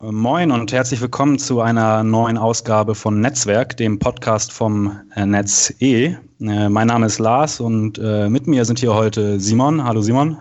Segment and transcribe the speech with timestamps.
[0.00, 5.74] Moin und herzlich willkommen zu einer neuen Ausgabe von Netzwerk, dem Podcast vom äh, Netz
[5.80, 6.14] E.
[6.40, 9.82] Äh, mein Name ist Lars und äh, mit mir sind hier heute Simon.
[9.82, 10.38] Hallo Simon.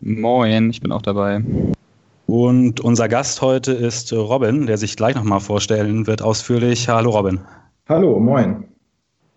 [0.00, 1.44] Moin, ich bin auch dabei.
[2.26, 6.88] Und unser Gast heute ist Robin, der sich gleich nochmal vorstellen wird ausführlich.
[6.88, 7.40] Hallo Robin.
[7.86, 8.64] Hallo, moin.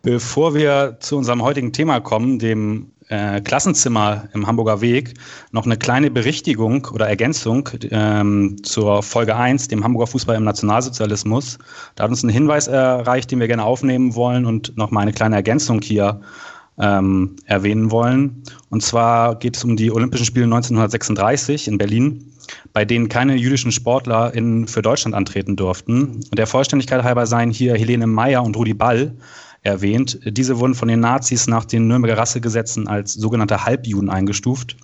[0.03, 5.15] Bevor wir zu unserem heutigen Thema kommen, dem äh, Klassenzimmer im Hamburger Weg
[5.51, 11.57] noch eine kleine Berichtigung oder Ergänzung ähm, zur Folge 1, dem Hamburger Fußball im Nationalsozialismus.
[11.95, 15.11] Da hat uns ein Hinweis erreicht, den wir gerne aufnehmen wollen und noch mal eine
[15.11, 16.21] kleine Ergänzung hier
[16.79, 18.43] ähm, erwähnen wollen.
[18.69, 22.31] Und zwar geht es um die Olympischen Spiele 1936 in Berlin,
[22.71, 26.21] bei denen keine jüdischen Sportler in, für Deutschland antreten durften.
[26.33, 29.13] Der Vollständigkeit halber seien hier Helene Meyer und Rudi Ball
[29.63, 30.19] erwähnt.
[30.25, 34.77] Diese wurden von den Nazis nach den Nürnberger Rassegesetzen als sogenannte Halbjuden eingestuft.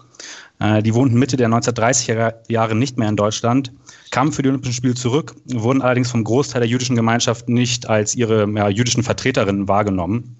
[0.60, 3.72] Äh, die wohnten Mitte der 1930er Jahre nicht mehr in Deutschland,
[4.12, 8.16] kamen für die Olympischen Spiele zurück, wurden allerdings vom Großteil der jüdischen Gemeinschaft nicht als
[8.16, 10.38] ihre ja, jüdischen Vertreterinnen wahrgenommen.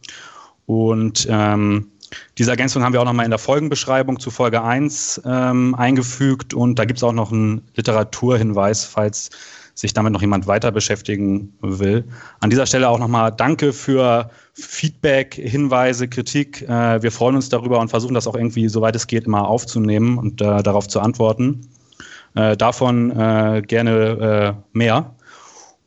[0.66, 1.88] Und ähm,
[2.38, 6.80] diese Ergänzung haben wir auch nochmal in der Folgenbeschreibung zu Folge 1 ähm, eingefügt und
[6.80, 9.30] da gibt es auch noch einen Literaturhinweis, falls
[9.78, 12.04] sich damit noch jemand weiter beschäftigen will.
[12.40, 16.64] An dieser Stelle auch nochmal Danke für Feedback, Hinweise, Kritik.
[16.64, 20.18] Äh, wir freuen uns darüber und versuchen das auch irgendwie, soweit es geht, immer aufzunehmen
[20.18, 21.70] und äh, darauf zu antworten.
[22.34, 25.16] Äh, davon äh, gerne äh, mehr.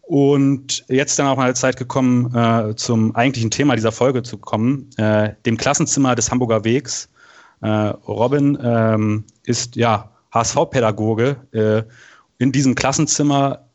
[0.02, 4.90] Und jetzt dann auch mal Zeit gekommen, äh, zum eigentlichen Thema dieser Folge zu kommen,
[4.98, 7.08] dem Klassenzimmer des Hamburger Wegs.
[7.62, 11.36] Robin ähm, ist ja HSV-Pädagoge.
[12.38, 13.69] in diesem Klassenzimmer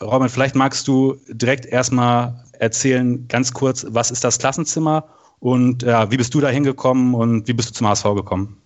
[0.00, 5.04] Robin, vielleicht magst du direkt erstmal erzählen, ganz kurz, was ist das Klassenzimmer
[5.40, 8.56] und ja, wie bist du da hingekommen und wie bist du zum HSV gekommen?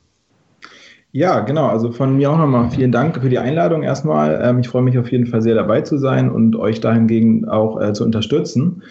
[1.12, 1.66] Ja, genau.
[1.66, 4.41] Also von mir auch nochmal vielen Dank für die Einladung erstmal.
[4.42, 7.78] Ähm, ich freue mich auf jeden Fall sehr dabei zu sein und euch dahingegen auch
[7.78, 8.83] äh, zu unterstützen.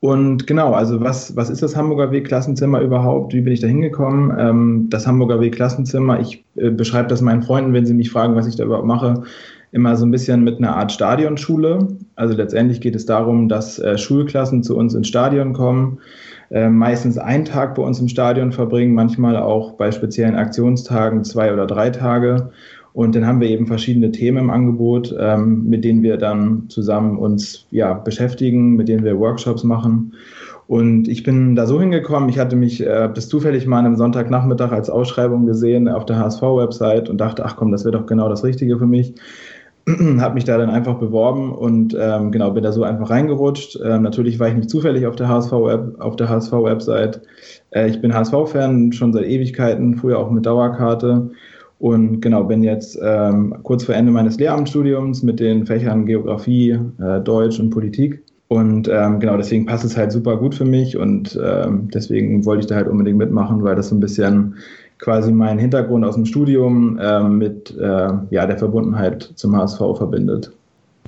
[0.00, 3.32] Und genau, also was, was ist das Hamburger Weg Klassenzimmer überhaupt?
[3.32, 4.36] Wie bin ich da hingekommen?
[4.36, 8.34] Ähm, das Hamburger Weg Klassenzimmer, ich äh, beschreibe das meinen Freunden, wenn sie mich fragen,
[8.34, 9.22] was ich da überhaupt mache,
[9.72, 11.88] immer so ein bisschen mit einer Art Stadionschule.
[12.14, 15.98] Also letztendlich geht es darum, dass äh, Schulklassen zu uns ins Stadion kommen,
[16.50, 21.52] äh, meistens einen Tag bei uns im Stadion verbringen, manchmal auch bei speziellen Aktionstagen zwei
[21.52, 22.50] oder drei Tage.
[22.92, 27.16] Und dann haben wir eben verschiedene Themen im Angebot, ähm, mit denen wir dann zusammen
[27.16, 30.12] uns ja, beschäftigen, mit denen wir Workshops machen.
[30.66, 34.72] Und ich bin da so hingekommen, ich hatte mich äh, das zufällig mal einem Sonntagnachmittag
[34.72, 38.44] als Ausschreibung gesehen auf der HSV-Website und dachte, ach komm, das wäre doch genau das
[38.44, 39.14] Richtige für mich.
[40.20, 43.78] habe mich da dann einfach beworben und ähm, genau bin da so einfach reingerutscht.
[43.84, 47.22] Ähm, natürlich war ich nicht zufällig auf der HSV auf der HSV Website.
[47.70, 51.30] Äh, ich bin HSV-Fan schon seit Ewigkeiten, früher auch mit Dauerkarte
[51.78, 57.20] und genau bin jetzt ähm, kurz vor Ende meines Lehramtsstudiums mit den Fächern Geografie, äh,
[57.20, 58.22] Deutsch und Politik.
[58.46, 62.60] Und ähm, genau deswegen passt es halt super gut für mich und ähm, deswegen wollte
[62.60, 64.56] ich da halt unbedingt mitmachen, weil das so ein bisschen
[65.02, 70.52] quasi meinen Hintergrund aus dem Studium äh, mit äh, ja, der Verbundenheit zum HSV verbindet.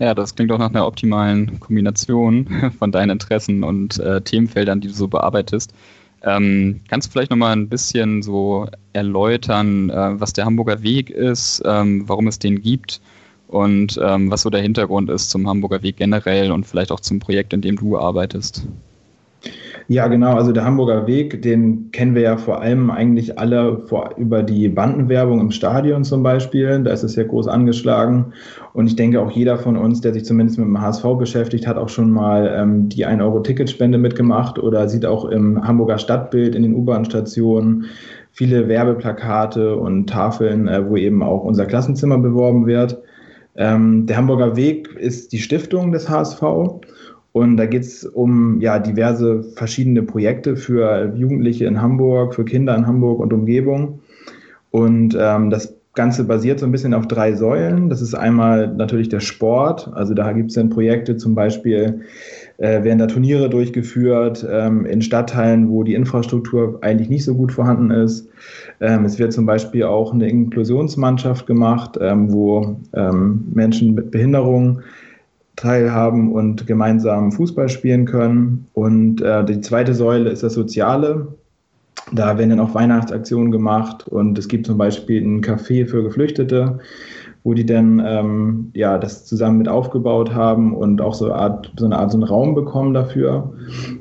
[0.00, 4.88] Ja, das klingt auch nach einer optimalen Kombination von deinen Interessen und äh, Themenfeldern, die
[4.88, 5.72] du so bearbeitest.
[6.24, 11.62] Ähm, kannst du vielleicht nochmal ein bisschen so erläutern, äh, was der Hamburger Weg ist,
[11.64, 13.00] ähm, warum es den gibt
[13.46, 17.20] und ähm, was so der Hintergrund ist zum Hamburger Weg generell und vielleicht auch zum
[17.20, 18.66] Projekt, in dem du arbeitest?
[19.86, 20.34] Ja, genau.
[20.34, 24.68] Also der Hamburger Weg, den kennen wir ja vor allem eigentlich alle vor, über die
[24.68, 26.82] Bandenwerbung im Stadion zum Beispiel.
[26.82, 28.32] Da ist es ja groß angeschlagen.
[28.72, 31.76] Und ich denke auch jeder von uns, der sich zumindest mit dem HSV beschäftigt, hat
[31.76, 36.74] auch schon mal ähm, die 1-Euro-Ticketspende mitgemacht oder sieht auch im Hamburger Stadtbild in den
[36.74, 37.84] U-Bahn-Stationen
[38.32, 43.02] viele Werbeplakate und Tafeln, äh, wo eben auch unser Klassenzimmer beworben wird.
[43.56, 46.42] Ähm, der Hamburger Weg ist die Stiftung des HSV
[47.34, 52.76] und da geht es um ja, diverse verschiedene Projekte für Jugendliche in Hamburg, für Kinder
[52.76, 53.98] in Hamburg und Umgebung.
[54.70, 57.90] Und ähm, das Ganze basiert so ein bisschen auf drei Säulen.
[57.90, 59.90] Das ist einmal natürlich der Sport.
[59.94, 62.02] Also da gibt es dann Projekte, zum Beispiel
[62.58, 67.50] äh, werden da Turniere durchgeführt ähm, in Stadtteilen, wo die Infrastruktur eigentlich nicht so gut
[67.50, 68.28] vorhanden ist.
[68.80, 74.84] Ähm, es wird zum Beispiel auch eine Inklusionsmannschaft gemacht, ähm, wo ähm, Menschen mit Behinderungen
[75.56, 78.66] teilhaben und gemeinsam Fußball spielen können.
[78.72, 81.28] Und äh, die zweite Säule ist das Soziale.
[82.12, 86.80] Da werden dann auch Weihnachtsaktionen gemacht und es gibt zum Beispiel ein Café für Geflüchtete,
[87.44, 91.72] wo die dann ähm, ja, das zusammen mit aufgebaut haben und auch so eine Art,
[91.78, 93.54] so eine Art so einen Raum bekommen dafür,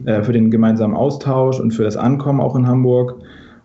[0.06, 3.16] äh, für den gemeinsamen Austausch und für das Ankommen auch in Hamburg.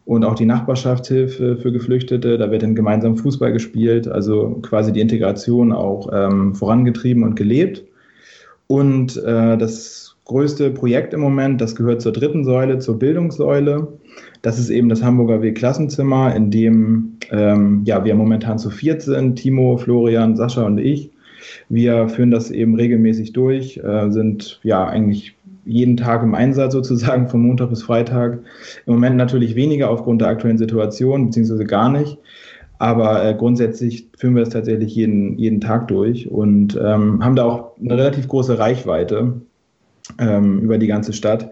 [0.09, 2.39] Und auch die Nachbarschaftshilfe für Geflüchtete.
[2.39, 7.85] Da wird dann gemeinsam Fußball gespielt, also quasi die Integration auch ähm, vorangetrieben und gelebt.
[8.69, 13.87] Und äh, das größte Projekt im Moment, das gehört zur dritten Säule, zur Bildungssäule.
[14.41, 19.37] Das ist eben das Hamburger Weg-Klassenzimmer, in dem ähm, ja, wir momentan zu viert sind,
[19.37, 21.11] Timo, Florian, Sascha und ich.
[21.69, 25.37] Wir führen das eben regelmäßig durch, äh, sind ja eigentlich
[25.69, 28.41] jeden Tag im Einsatz sozusagen von Montag bis Freitag.
[28.87, 32.19] Im Moment natürlich weniger aufgrund der aktuellen Situation, beziehungsweise gar nicht.
[32.79, 37.45] Aber äh, grundsätzlich führen wir es tatsächlich jeden, jeden Tag durch und ähm, haben da
[37.45, 39.41] auch eine relativ große Reichweite
[40.19, 41.51] ähm, über die ganze Stadt.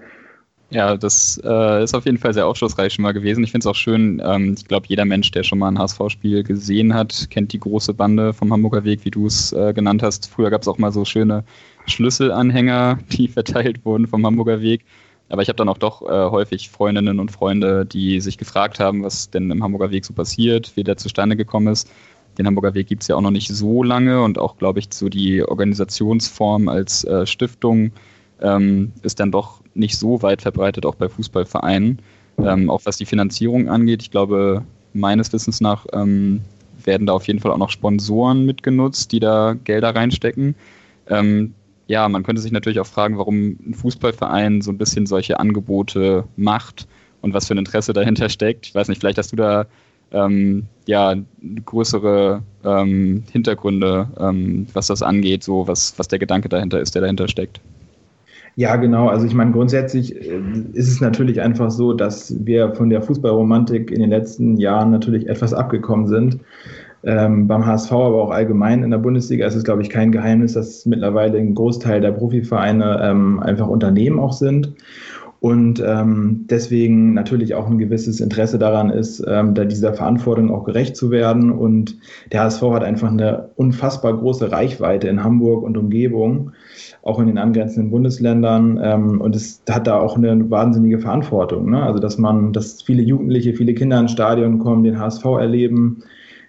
[0.71, 3.45] Ja, das äh, ist auf jeden Fall sehr aufschlussreich schon mal gewesen.
[3.45, 6.43] Ich finde es auch schön, ähm, ich glaube, jeder Mensch, der schon mal ein HSV-Spiel
[6.43, 10.29] gesehen hat, kennt die große Bande vom Hamburger Weg, wie du es äh, genannt hast.
[10.29, 11.45] Früher gab es auch mal so schöne
[11.87, 14.85] Schlüsselanhänger, die verteilt wurden vom Hamburger Weg.
[15.29, 19.03] Aber ich habe dann auch doch äh, häufig Freundinnen und Freunde, die sich gefragt haben,
[19.03, 21.91] was denn im Hamburger Weg so passiert, wie der zustande gekommen ist.
[22.39, 24.89] Den Hamburger Weg gibt es ja auch noch nicht so lange und auch, glaube ich,
[24.91, 27.93] so die Organisationsform als äh, Stiftung
[28.41, 32.01] ähm, ist dann doch nicht so weit verbreitet, auch bei Fußballvereinen.
[32.39, 34.63] Ähm, auch was die Finanzierung angeht, ich glaube,
[34.93, 36.43] meines Wissens nach ähm,
[36.85, 40.55] werden da auf jeden Fall auch noch Sponsoren mitgenutzt, die da Gelder reinstecken.
[41.09, 41.55] Ähm,
[41.87, 46.25] ja, man könnte sich natürlich auch fragen, warum ein Fußballverein so ein bisschen solche Angebote
[46.37, 46.87] macht
[47.21, 48.67] und was für ein Interesse dahinter steckt.
[48.67, 49.67] Ich weiß nicht, vielleicht hast du da
[50.13, 51.15] ähm, ja
[51.65, 57.03] größere ähm, Hintergründe, ähm, was das angeht, so was, was der Gedanke dahinter ist, der
[57.03, 57.61] dahinter steckt.
[58.59, 59.09] Ja, genau.
[59.09, 60.41] Also ich meine, grundsätzlich äh,
[60.73, 65.29] ist es natürlich einfach so, dass wir von der Fußballromantik in den letzten Jahren natürlich
[65.29, 66.39] etwas abgekommen sind.
[67.07, 70.55] Ähm, beim HSV, aber auch allgemein in der Bundesliga ist es, glaube ich, kein Geheimnis,
[70.55, 74.75] dass mittlerweile ein Großteil der Profivereine ähm, einfach Unternehmen auch sind.
[75.39, 80.65] Und ähm, deswegen natürlich auch ein gewisses Interesse daran ist, ähm, da dieser Verantwortung auch
[80.65, 81.53] gerecht zu werden.
[81.53, 81.97] Und
[82.33, 86.51] der HSV hat einfach eine unfassbar große Reichweite in Hamburg und Umgebung,
[87.03, 88.81] auch in den angrenzenden Bundesländern.
[88.83, 91.71] Ähm, und es hat da auch eine wahnsinnige Verantwortung.
[91.71, 91.81] Ne?
[91.81, 96.03] Also dass man, dass viele Jugendliche, viele Kinder ins Stadion kommen, den HSV erleben,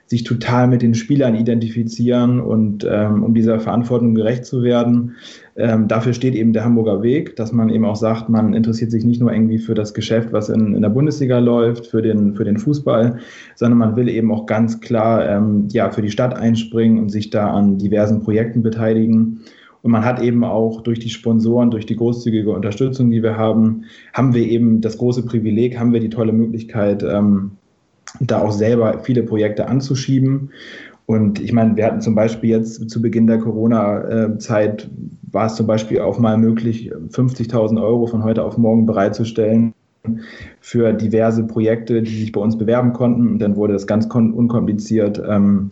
[0.08, 5.16] sich total mit den Spielern identifizieren und ähm, um dieser Verantwortung gerecht zu werden.
[5.58, 9.04] Ähm, dafür steht eben der Hamburger Weg, dass man eben auch sagt, man interessiert sich
[9.04, 12.46] nicht nur irgendwie für das Geschäft, was in, in der Bundesliga läuft, für den, für
[12.46, 13.18] den Fußball,
[13.56, 17.30] sondern man will eben auch ganz klar ähm, ja, für die Stadt einspringen und sich
[17.30, 19.42] da an diversen Projekten beteiligen.
[19.82, 23.84] Und man hat eben auch durch die Sponsoren, durch die großzügige Unterstützung, die wir haben,
[24.14, 27.52] haben wir eben das große Privileg, haben wir die tolle Möglichkeit, ähm,
[28.20, 30.52] da auch selber viele Projekte anzuschieben.
[31.06, 34.90] Und ich meine, wir hatten zum Beispiel jetzt zu Beginn der Corona-Zeit,
[35.32, 39.74] war es zum Beispiel auch mal möglich, 50.000 Euro von heute auf morgen bereitzustellen
[40.60, 43.28] für diverse Projekte, die sich bei uns bewerben konnten.
[43.28, 45.72] Und dann wurde das ganz unkompliziert, ähm,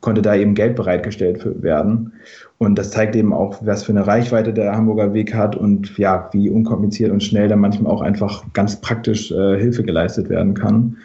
[0.00, 2.12] konnte da eben Geld bereitgestellt werden.
[2.58, 6.28] Und das zeigt eben auch, was für eine Reichweite der Hamburger Weg hat und ja,
[6.32, 10.96] wie unkompliziert und schnell da manchmal auch einfach ganz praktisch äh, Hilfe geleistet werden kann.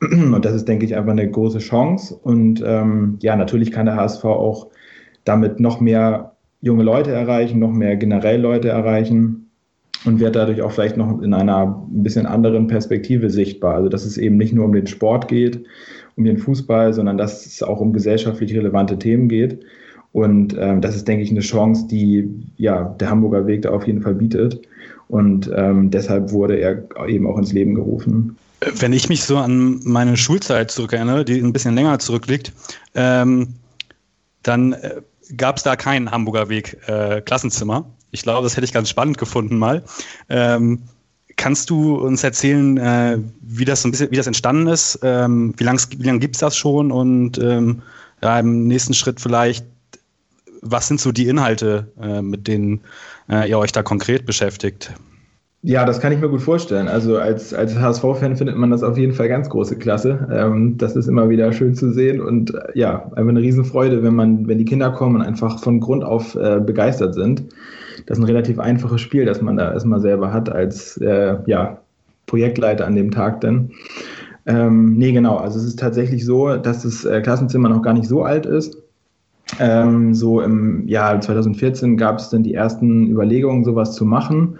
[0.00, 2.14] Und das ist, denke ich, einfach eine große Chance.
[2.22, 4.68] Und ähm, ja, natürlich kann der HSV auch
[5.24, 9.50] damit noch mehr junge Leute erreichen, noch mehr generell Leute erreichen
[10.04, 13.76] und wird dadurch auch vielleicht noch in einer ein bisschen anderen Perspektive sichtbar.
[13.76, 15.64] Also dass es eben nicht nur um den Sport geht,
[16.16, 19.64] um den Fußball, sondern dass es auch um gesellschaftlich relevante Themen geht.
[20.12, 23.86] Und ähm, das ist, denke ich, eine Chance, die ja der Hamburger Weg da auf
[23.86, 24.60] jeden Fall bietet.
[25.08, 28.36] Und ähm, deshalb wurde er eben auch ins Leben gerufen.
[28.72, 32.52] Wenn ich mich so an meine Schulzeit zurückerinnere, die ein bisschen länger zurückliegt,
[32.94, 33.54] ähm,
[34.42, 35.02] dann äh,
[35.36, 37.84] gab es da kein Hamburger Weg äh, Klassenzimmer.
[38.10, 39.82] Ich glaube, das hätte ich ganz spannend gefunden mal.
[40.28, 40.82] Ähm,
[41.36, 44.98] kannst du uns erzählen, äh, wie das so ein bisschen, wie das entstanden ist?
[45.02, 46.92] Ähm, wie lange wie lang gibt es das schon?
[46.92, 47.82] Und ähm,
[48.22, 49.66] ja, im nächsten Schritt vielleicht,
[50.60, 52.80] was sind so die Inhalte, äh, mit denen
[53.28, 54.92] äh, ihr euch da konkret beschäftigt?
[55.66, 56.88] Ja, das kann ich mir gut vorstellen.
[56.88, 60.28] Also als, als HSV-Fan findet man das auf jeden Fall ganz große Klasse.
[60.30, 64.14] Ähm, das ist immer wieder schön zu sehen und äh, ja, einfach eine Riesenfreude, wenn
[64.14, 67.44] man, wenn die Kinder kommen und einfach von Grund auf äh, begeistert sind.
[68.04, 71.78] Das ist ein relativ einfaches Spiel, das man da erstmal selber hat als äh, ja,
[72.26, 73.70] Projektleiter an dem Tag dann.
[74.44, 75.38] Ähm, nee, genau.
[75.38, 78.76] Also es ist tatsächlich so, dass das äh, Klassenzimmer noch gar nicht so alt ist.
[79.60, 84.58] Ähm, so im Jahr 2014 gab es dann die ersten Überlegungen, sowas zu machen.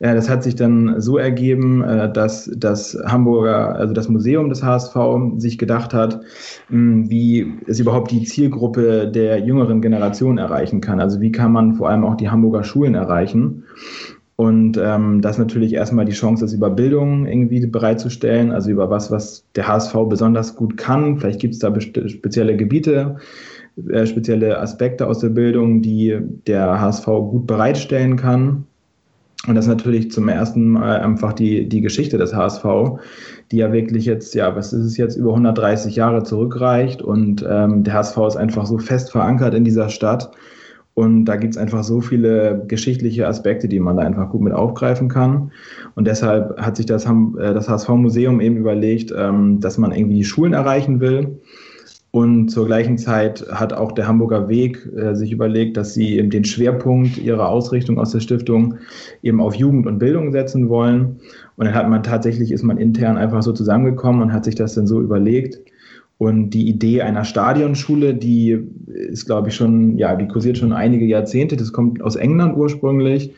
[0.00, 4.64] Äh, das hat sich dann so ergeben, äh, dass das Hamburger, also das Museum des
[4.64, 4.96] HSV
[5.36, 6.20] sich gedacht hat,
[6.68, 11.00] mh, wie es überhaupt die Zielgruppe der jüngeren Generation erreichen kann.
[11.00, 13.64] Also wie kann man vor allem auch die Hamburger Schulen erreichen.
[14.36, 19.10] Und ähm, das natürlich erstmal die Chance ist, über Bildung irgendwie bereitzustellen, also über was,
[19.10, 21.18] was der HSV besonders gut kann.
[21.18, 23.16] Vielleicht gibt es da spezielle Gebiete,
[23.90, 28.64] äh, spezielle Aspekte aus der Bildung, die der HSV gut bereitstellen kann.
[29.46, 32.64] Und das ist natürlich zum ersten Mal einfach die, die Geschichte des HSV,
[33.50, 37.00] die ja wirklich jetzt, ja, was ist es jetzt, über 130 Jahre zurückreicht.
[37.00, 40.30] Und ähm, der HSV ist einfach so fest verankert in dieser Stadt.
[40.92, 44.52] Und da gibt es einfach so viele geschichtliche Aspekte, die man da einfach gut mit
[44.52, 45.52] aufgreifen kann.
[45.94, 50.52] Und deshalb hat sich das, äh, das HSV-Museum eben überlegt, ähm, dass man irgendwie Schulen
[50.52, 51.40] erreichen will
[52.12, 56.30] und zur gleichen Zeit hat auch der Hamburger Weg äh, sich überlegt, dass sie eben
[56.30, 58.78] den Schwerpunkt ihrer Ausrichtung aus der Stiftung
[59.22, 61.20] eben auf Jugend und Bildung setzen wollen.
[61.56, 64.74] Und dann hat man tatsächlich, ist man intern einfach so zusammengekommen und hat sich das
[64.74, 65.60] dann so überlegt.
[66.18, 71.06] Und die Idee einer Stadionschule, die ist, glaube ich, schon, ja, die kursiert schon einige
[71.06, 71.56] Jahrzehnte.
[71.56, 73.34] Das kommt aus England ursprünglich.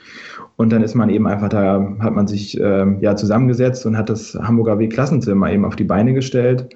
[0.57, 4.09] Und dann ist man eben einfach da, hat man sich äh, ja zusammengesetzt und hat
[4.09, 6.69] das Hamburger Weg Klassenzimmer eben auf die Beine gestellt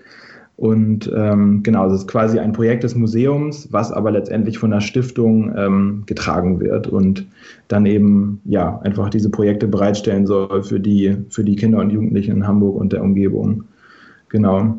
[0.56, 4.80] und ähm, genau, es ist quasi ein Projekt des Museums, was aber letztendlich von der
[4.80, 7.26] Stiftung ähm, getragen wird und
[7.68, 12.36] dann eben ja einfach diese Projekte bereitstellen soll für die, für die Kinder und Jugendlichen
[12.36, 13.64] in Hamburg und der Umgebung.
[14.30, 14.78] Genau.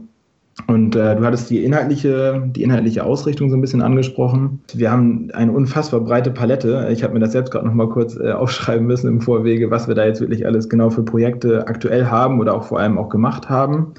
[0.65, 4.59] Und äh, du hattest die inhaltliche, die inhaltliche Ausrichtung so ein bisschen angesprochen.
[4.73, 6.89] Wir haben eine unfassbar breite Palette.
[6.91, 9.87] Ich habe mir das selbst gerade noch mal kurz äh, aufschreiben müssen im Vorwege, was
[9.87, 13.09] wir da jetzt wirklich alles genau für Projekte aktuell haben oder auch vor allem auch
[13.09, 13.93] gemacht haben.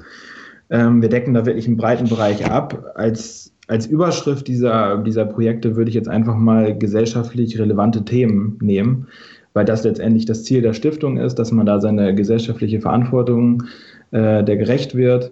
[0.69, 2.93] Ähm, wir decken da wirklich einen breiten Bereich ab.
[2.95, 9.07] Als, als Überschrift dieser, dieser Projekte würde ich jetzt einfach mal gesellschaftlich relevante Themen nehmen,
[9.53, 13.63] weil das letztendlich das Ziel der Stiftung ist, dass man da seine gesellschaftliche Verantwortung
[14.11, 15.31] äh, der gerecht wird.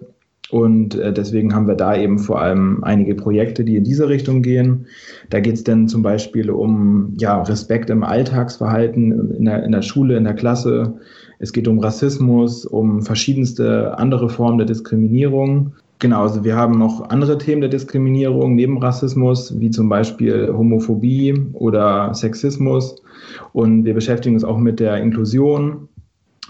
[0.50, 4.40] Und äh, deswegen haben wir da eben vor allem einige Projekte, die in diese Richtung
[4.40, 4.86] gehen.
[5.28, 9.82] Da geht es dann zum Beispiel um ja, Respekt im Alltagsverhalten in der, in der
[9.82, 10.94] Schule, in der Klasse.
[11.38, 15.72] Es geht um Rassismus, um verschiedenste andere Formen der Diskriminierung.
[16.00, 21.34] Genau, also wir haben noch andere Themen der Diskriminierung neben Rassismus, wie zum Beispiel Homophobie
[21.54, 22.96] oder Sexismus.
[23.52, 25.88] Und wir beschäftigen uns auch mit der Inklusion,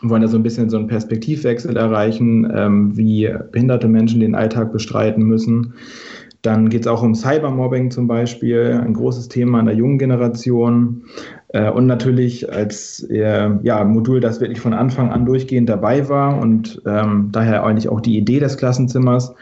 [0.02, 4.72] wollen da so ein bisschen so einen Perspektivwechsel erreichen, ähm, wie behinderte Menschen den Alltag
[4.72, 5.74] bestreiten müssen.
[6.42, 11.02] Dann geht es auch um Cybermobbing zum Beispiel, ein großes Thema in der jungen Generation.
[11.48, 16.40] Äh, und natürlich als äh, ja, Modul, das wirklich von Anfang an durchgehend dabei war
[16.40, 19.34] und ähm, daher eigentlich auch die Idee des Klassenzimmers,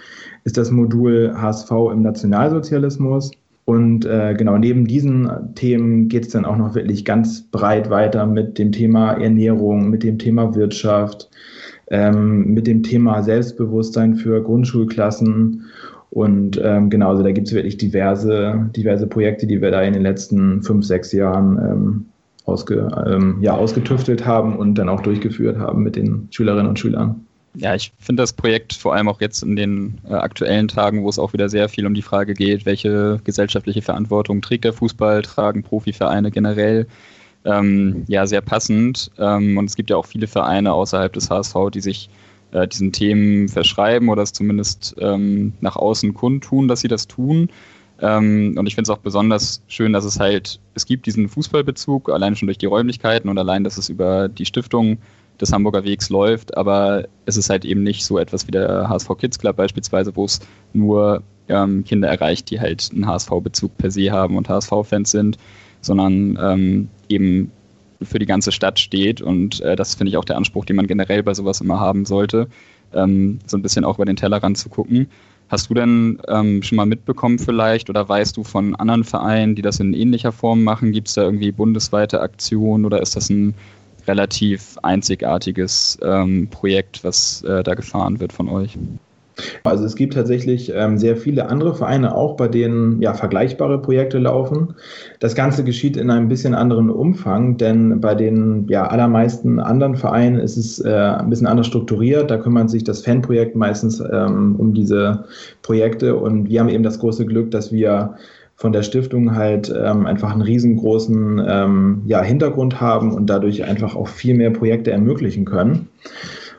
[0.45, 3.33] ist das Modul HSV im Nationalsozialismus.
[3.65, 8.25] Und äh, genau neben diesen Themen geht es dann auch noch wirklich ganz breit weiter
[8.25, 11.29] mit dem Thema Ernährung, mit dem Thema Wirtschaft,
[11.89, 15.65] ähm, mit dem Thema Selbstbewusstsein für Grundschulklassen
[16.11, 19.93] und ähm, genau, also da gibt es wirklich diverse, diverse Projekte, die wir da in
[19.93, 22.07] den letzten fünf, sechs Jahren ähm,
[22.45, 27.27] ausge, ähm, ja, ausgetüftelt haben und dann auch durchgeführt haben mit den Schülerinnen und Schülern.
[27.59, 31.09] Ja, ich finde das Projekt vor allem auch jetzt in den äh, aktuellen Tagen, wo
[31.09, 35.23] es auch wieder sehr viel um die Frage geht, welche gesellschaftliche Verantwortung trägt der Fußball,
[35.23, 36.87] tragen Profivereine generell,
[37.45, 39.11] ähm, ja, sehr passend.
[39.19, 42.11] Ähm, und es gibt ja auch viele Vereine außerhalb des HSV, die sich
[42.53, 47.51] äh, diesen Themen verschreiben oder es zumindest ähm, nach außen kundtun, dass sie das tun.
[48.01, 52.11] Ähm, und ich finde es auch besonders schön, dass es halt, es gibt diesen Fußballbezug,
[52.11, 54.99] allein schon durch die Räumlichkeiten und allein, dass es über die Stiftung
[55.41, 59.11] des Hamburger Wegs läuft, aber es ist halt eben nicht so etwas wie der HSV
[59.19, 60.41] Kids Club beispielsweise, wo es
[60.73, 65.39] nur ähm, Kinder erreicht, die halt einen HSV-Bezug per se haben und HSV-Fans sind,
[65.81, 67.53] sondern ähm, eben
[68.03, 69.21] für die ganze Stadt steht.
[69.21, 72.05] Und äh, das finde ich auch der Anspruch, den man generell bei sowas immer haben
[72.05, 72.49] sollte,
[72.95, 75.09] ähm, so ein bisschen auch über den Tellerrand zu gucken.
[75.49, 79.63] Hast du denn ähm, schon mal mitbekommen vielleicht oder weißt du von anderen Vereinen, die
[79.63, 80.91] das in ähnlicher Form machen?
[80.91, 83.55] Gibt es da irgendwie bundesweite Aktionen oder ist das ein
[84.09, 88.77] relativ einzigartiges ähm, Projekt, was äh, da gefahren wird von euch?
[89.65, 94.19] Also es gibt tatsächlich ähm, sehr viele andere Vereine auch, bei denen ja vergleichbare Projekte
[94.19, 94.75] laufen.
[95.21, 100.39] Das Ganze geschieht in einem bisschen anderen Umfang, denn bei den ja allermeisten anderen Vereinen
[100.39, 102.31] ist es äh, ein bisschen anders strukturiert.
[102.31, 105.25] Da kümmert sich das Fanprojekt meistens ähm, um diese
[105.63, 108.17] Projekte und wir haben eben das große Glück, dass wir
[108.57, 113.95] von der Stiftung halt ähm, einfach einen riesengroßen ähm, ja, Hintergrund haben und dadurch einfach
[113.95, 115.89] auch viel mehr Projekte ermöglichen können.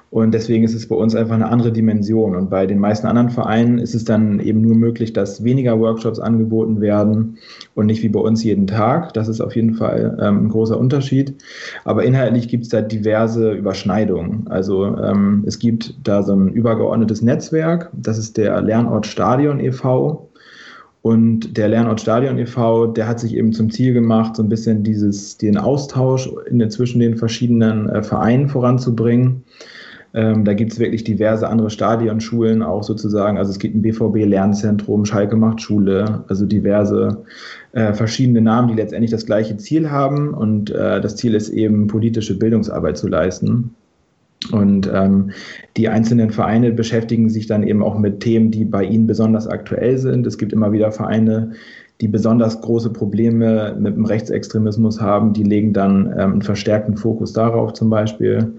[0.09, 2.35] Und deswegen ist es bei uns einfach eine andere Dimension.
[2.35, 6.19] Und bei den meisten anderen Vereinen ist es dann eben nur möglich, dass weniger Workshops
[6.19, 7.37] angeboten werden
[7.75, 9.13] und nicht wie bei uns jeden Tag.
[9.13, 11.35] Das ist auf jeden Fall ähm, ein großer Unterschied.
[11.83, 14.47] Aber inhaltlich gibt es da diverse Überschneidungen.
[14.47, 17.89] Also ähm, es gibt da so ein übergeordnetes Netzwerk.
[17.93, 20.29] Das ist der Lernort Stadion e.V.
[21.01, 24.83] Und der Lernort Stadion e.V., der hat sich eben zum Ziel gemacht, so ein bisschen
[24.83, 29.43] dieses, den Austausch in zwischen den verschiedenen äh, Vereinen voranzubringen.
[30.17, 33.37] Ähm, da gibt es wirklich diverse andere Stadionschulen auch sozusagen.
[33.37, 37.23] Also es gibt ein BVB-Lernzentrum, Schalke macht Schule, also diverse
[37.73, 40.33] äh, verschiedene Namen, die letztendlich das gleiche Ziel haben.
[40.33, 43.75] Und äh, das Ziel ist eben, politische Bildungsarbeit zu leisten.
[44.51, 45.29] Und ähm,
[45.77, 49.99] die einzelnen Vereine beschäftigen sich dann eben auch mit Themen, die bei ihnen besonders aktuell
[49.99, 50.25] sind.
[50.25, 51.51] Es gibt immer wieder Vereine,
[52.01, 55.33] die besonders große Probleme mit dem Rechtsextremismus haben.
[55.33, 58.53] Die legen dann ähm, einen verstärkten Fokus darauf zum Beispiel.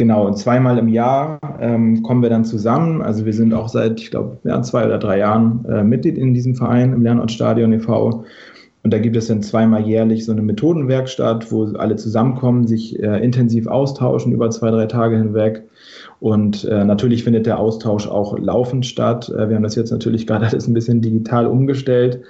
[0.00, 3.02] Genau, und zweimal im Jahr ähm, kommen wir dann zusammen.
[3.02, 6.32] Also wir sind auch seit, ich glaube, ja, zwei oder drei Jahren äh, Mitglied in
[6.32, 8.24] diesem Verein im Lernortstadion e.V.
[8.82, 13.22] Und da gibt es dann zweimal jährlich so eine Methodenwerkstatt, wo alle zusammenkommen, sich äh,
[13.22, 15.64] intensiv austauschen über zwei, drei Tage hinweg.
[16.18, 19.28] Und äh, natürlich findet der Austausch auch laufend statt.
[19.28, 22.22] Äh, wir haben das jetzt natürlich gerade alles ein bisschen digital umgestellt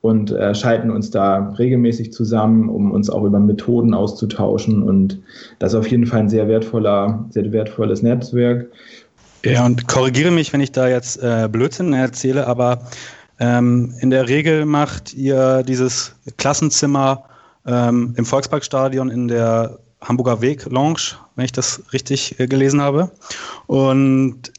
[0.00, 4.82] und äh, schalten uns da regelmäßig zusammen, um uns auch über Methoden auszutauschen.
[4.82, 5.18] Und
[5.58, 8.68] das ist auf jeden Fall ein sehr wertvoller, sehr wertvolles Netzwerk.
[9.44, 12.80] Ja, und korrigiere mich, wenn ich da jetzt äh, Blödsinn erzähle, aber
[13.38, 17.24] ähm, in der Regel macht ihr dieses Klassenzimmer
[17.66, 23.10] ähm, im Volksparkstadion in der Hamburger Weg Lounge, wenn ich das richtig äh, gelesen habe.
[23.66, 24.52] Und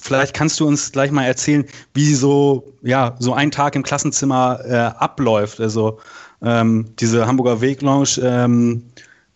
[0.00, 1.64] Vielleicht kannst du uns gleich mal erzählen,
[1.94, 5.60] wie so, ja, so ein Tag im Klassenzimmer äh, abläuft.
[5.60, 5.98] Also
[6.42, 8.84] ähm, diese Hamburger Weg Lounge ähm,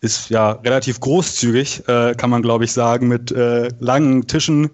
[0.01, 4.69] ist ja relativ großzügig, äh, kann man glaube ich sagen, mit äh, langen Tischen.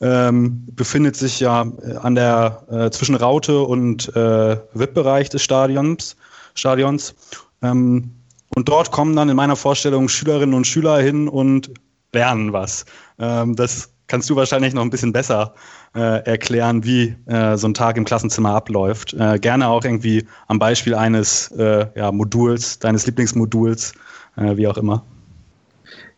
[0.00, 6.16] Ähm, befindet sich ja äh, an der äh, zwischen Raute und äh, VIP-Bereich des Stadions.
[6.54, 7.14] Stadions.
[7.62, 8.10] Ähm,
[8.54, 11.70] und dort kommen dann in meiner Vorstellung Schülerinnen und Schüler hin und
[12.12, 12.84] lernen was.
[13.20, 15.54] Ähm, das kannst du wahrscheinlich noch ein bisschen besser
[15.94, 19.14] äh, erklären, wie äh, so ein Tag im Klassenzimmer abläuft.
[19.14, 23.94] Äh, gerne auch irgendwie am Beispiel eines äh, ja, Moduls, deines Lieblingsmoduls,
[24.36, 25.02] äh, wie auch immer.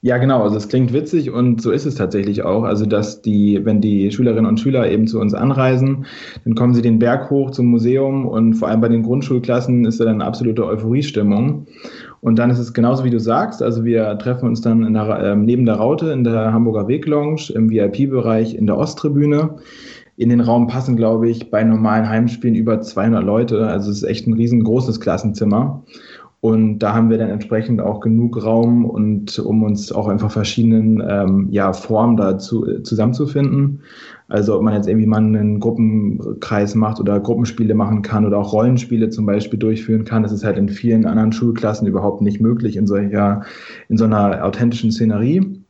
[0.02, 0.42] Ja, genau.
[0.42, 2.64] Also es klingt witzig und so ist es tatsächlich auch.
[2.64, 6.04] Also dass die, wenn die Schülerinnen und Schüler eben zu uns anreisen,
[6.44, 10.00] dann kommen sie den Berg hoch zum Museum und vor allem bei den Grundschulklassen ist
[10.00, 11.66] da dann eine absolute Euphoriestimmung.
[12.24, 13.62] Und dann ist es genauso, wie du sagst.
[13.62, 17.68] Also wir treffen uns dann der, äh, neben der Raute in der Hamburger Weglounge im
[17.68, 19.56] VIP-Bereich in der Osttribüne.
[20.16, 23.66] In den Raum passen, glaube ich, bei normalen Heimspielen über 200 Leute.
[23.66, 25.82] Also es ist echt ein riesengroßes Klassenzimmer.
[26.44, 31.02] Und da haben wir dann entsprechend auch genug Raum und um uns auch einfach verschiedenen
[31.08, 33.80] ähm, ja, Formen dazu äh, zusammenzufinden.
[34.28, 38.52] Also ob man jetzt irgendwie mal einen Gruppenkreis macht oder Gruppenspiele machen kann oder auch
[38.52, 40.22] Rollenspiele zum Beispiel durchführen kann.
[40.22, 43.40] Das ist halt in vielen anderen Schulklassen überhaupt nicht möglich in solcher,
[43.88, 45.64] in so einer authentischen Szenerie.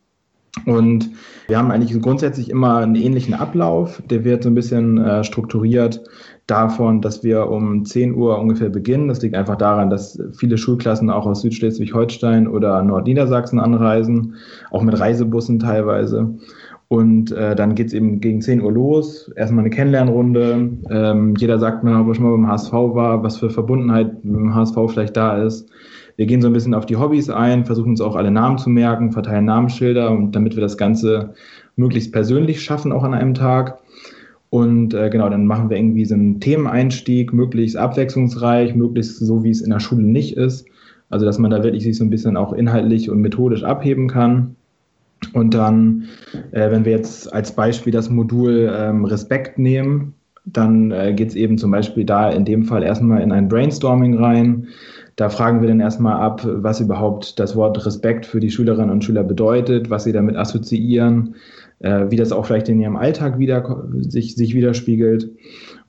[0.65, 1.09] Und
[1.47, 4.03] wir haben eigentlich grundsätzlich immer einen ähnlichen Ablauf.
[4.09, 6.01] Der wird so ein bisschen äh, strukturiert
[6.47, 9.07] davon, dass wir um 10 Uhr ungefähr beginnen.
[9.07, 14.35] Das liegt einfach daran, dass viele Schulklassen auch aus Südschleswig-Holstein oder Nordniedersachsen anreisen,
[14.69, 16.35] auch mit Reisebussen teilweise.
[16.87, 19.31] Und äh, dann geht's eben gegen 10 Uhr los.
[19.35, 20.69] Erstmal eine Kennenlernrunde.
[20.91, 24.53] Ähm, jeder sagt mir, ob er schon mal beim HSV war, was für Verbundenheit dem
[24.53, 25.67] HSV vielleicht da ist.
[26.15, 28.69] Wir gehen so ein bisschen auf die Hobbys ein, versuchen uns auch alle Namen zu
[28.69, 31.33] merken, verteilen Namensschilder und damit wir das Ganze
[31.75, 33.79] möglichst persönlich schaffen, auch an einem Tag.
[34.49, 39.49] Und äh, genau, dann machen wir irgendwie so einen Themeneinstieg, möglichst abwechslungsreich, möglichst so, wie
[39.49, 40.65] es in der Schule nicht ist.
[41.09, 44.55] Also, dass man da wirklich sich so ein bisschen auch inhaltlich und methodisch abheben kann.
[45.33, 46.05] Und dann,
[46.51, 50.13] äh, wenn wir jetzt als Beispiel das Modul ähm, Respekt nehmen,
[50.45, 54.17] dann äh, geht es eben zum Beispiel da in dem Fall erstmal in ein Brainstorming
[54.17, 54.67] rein.
[55.15, 59.03] Da fragen wir dann erstmal ab, was überhaupt das Wort Respekt für die Schülerinnen und
[59.03, 61.35] Schüler bedeutet, was sie damit assoziieren,
[61.79, 65.29] äh, wie das auch vielleicht in ihrem Alltag wieder, sich, sich widerspiegelt.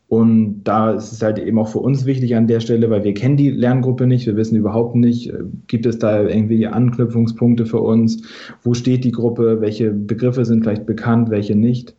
[0.09, 3.12] Und da ist es halt eben auch für uns wichtig an der Stelle, weil wir
[3.12, 7.81] kennen die Lerngruppe nicht, wir wissen überhaupt nicht, äh, gibt es da irgendwie Anknüpfungspunkte für
[7.81, 8.22] uns,
[8.62, 11.96] wo steht die Gruppe, welche Begriffe sind vielleicht bekannt, welche nicht.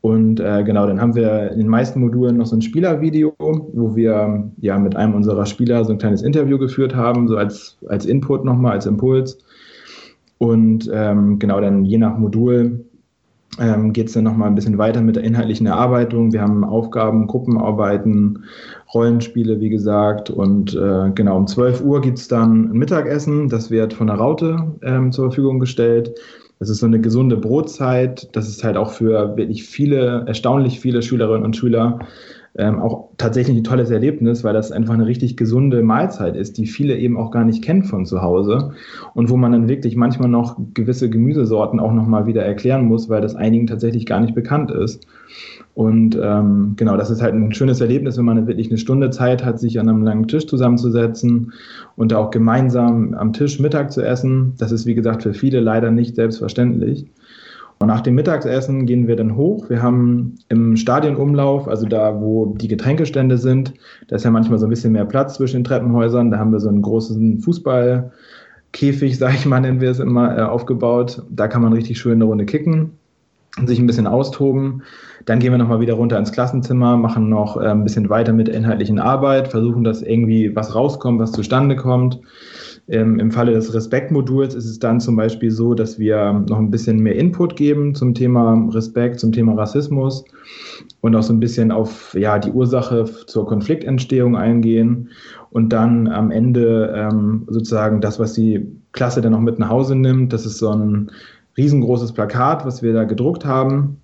[0.00, 3.94] Und äh, genau, dann haben wir in den meisten Modulen noch so ein Spielervideo, wo
[3.94, 8.04] wir ja mit einem unserer Spieler so ein kleines Interview geführt haben, so als, als
[8.04, 9.38] Input nochmal, als Impuls.
[10.38, 12.84] Und ähm, genau, dann je nach Modul
[13.60, 16.32] ähm, geht es dann nochmal ein bisschen weiter mit der inhaltlichen Erarbeitung.
[16.32, 18.44] Wir haben Aufgaben, Gruppenarbeiten,
[18.94, 20.30] Rollenspiele, wie gesagt.
[20.30, 23.48] Und äh, genau, um 12 Uhr gibt es dann ein Mittagessen.
[23.48, 26.18] Das wird von der Raute ähm, zur Verfügung gestellt.
[26.58, 28.28] Das ist so eine gesunde Brotzeit.
[28.36, 31.98] Das ist halt auch für wirklich viele, erstaunlich viele Schülerinnen und Schüler
[32.58, 36.66] ähm, auch tatsächlich ein tolles Erlebnis, weil das einfach eine richtig gesunde Mahlzeit ist, die
[36.66, 38.72] viele eben auch gar nicht kennen von zu Hause
[39.14, 43.22] und wo man dann wirklich manchmal noch gewisse Gemüsesorten auch nochmal wieder erklären muss, weil
[43.22, 45.06] das einigen tatsächlich gar nicht bekannt ist.
[45.74, 49.42] Und ähm, genau, das ist halt ein schönes Erlebnis, wenn man wirklich eine Stunde Zeit
[49.42, 51.54] hat, sich an einem langen Tisch zusammenzusetzen
[51.96, 54.52] und auch gemeinsam am Tisch Mittag zu essen.
[54.58, 57.06] Das ist, wie gesagt, für viele leider nicht selbstverständlich.
[57.82, 59.68] Und nach dem Mittagessen gehen wir dann hoch.
[59.68, 63.74] Wir haben im Stadionumlauf, also da, wo die Getränkestände sind,
[64.06, 66.30] da ist ja manchmal so ein bisschen mehr Platz zwischen den Treppenhäusern.
[66.30, 70.42] Da haben wir so einen großen Fußballkäfig, sage ich mal, nennen wir es immer, äh,
[70.42, 71.24] aufgebaut.
[71.28, 72.92] Da kann man richtig schön eine Runde kicken
[73.58, 74.84] und sich ein bisschen austoben.
[75.24, 78.48] Dann gehen wir nochmal wieder runter ins Klassenzimmer, machen noch äh, ein bisschen weiter mit
[78.48, 82.20] inhaltlichen Arbeit, versuchen, dass irgendwie was rauskommt, was zustande kommt.
[82.88, 86.70] Ähm, Im Falle des Respektmoduls ist es dann zum Beispiel so, dass wir noch ein
[86.70, 90.24] bisschen mehr Input geben zum Thema Respekt, zum Thema Rassismus
[91.00, 95.10] und auch so ein bisschen auf ja, die Ursache zur Konfliktentstehung eingehen
[95.50, 99.94] und dann am Ende ähm, sozusagen das, was die Klasse dann noch mit nach Hause
[99.94, 101.10] nimmt, das ist so ein
[101.56, 103.98] riesengroßes Plakat, was wir da gedruckt haben.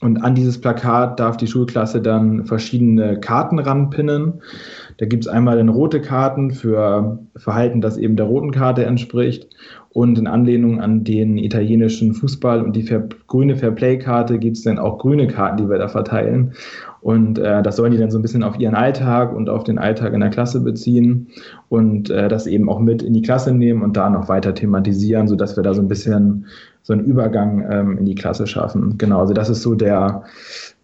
[0.00, 4.34] Und an dieses Plakat darf die Schulklasse dann verschiedene Karten ranpinnen.
[4.98, 9.48] Da gibt es einmal dann rote Karten für Verhalten, das eben der roten Karte entspricht.
[9.90, 14.78] Und in Anlehnung an den italienischen Fußball und die Fair, grüne Fairplay-Karte gibt es dann
[14.78, 16.52] auch grüne Karten, die wir da verteilen.
[17.00, 19.78] Und äh, das sollen die dann so ein bisschen auf ihren Alltag und auf den
[19.78, 21.28] Alltag in der Klasse beziehen
[21.68, 25.28] und äh, das eben auch mit in die Klasse nehmen und da noch weiter thematisieren,
[25.28, 26.46] sodass wir da so ein bisschen
[26.82, 28.98] so einen Übergang ähm, in die Klasse schaffen.
[28.98, 30.24] Genau, also das ist so der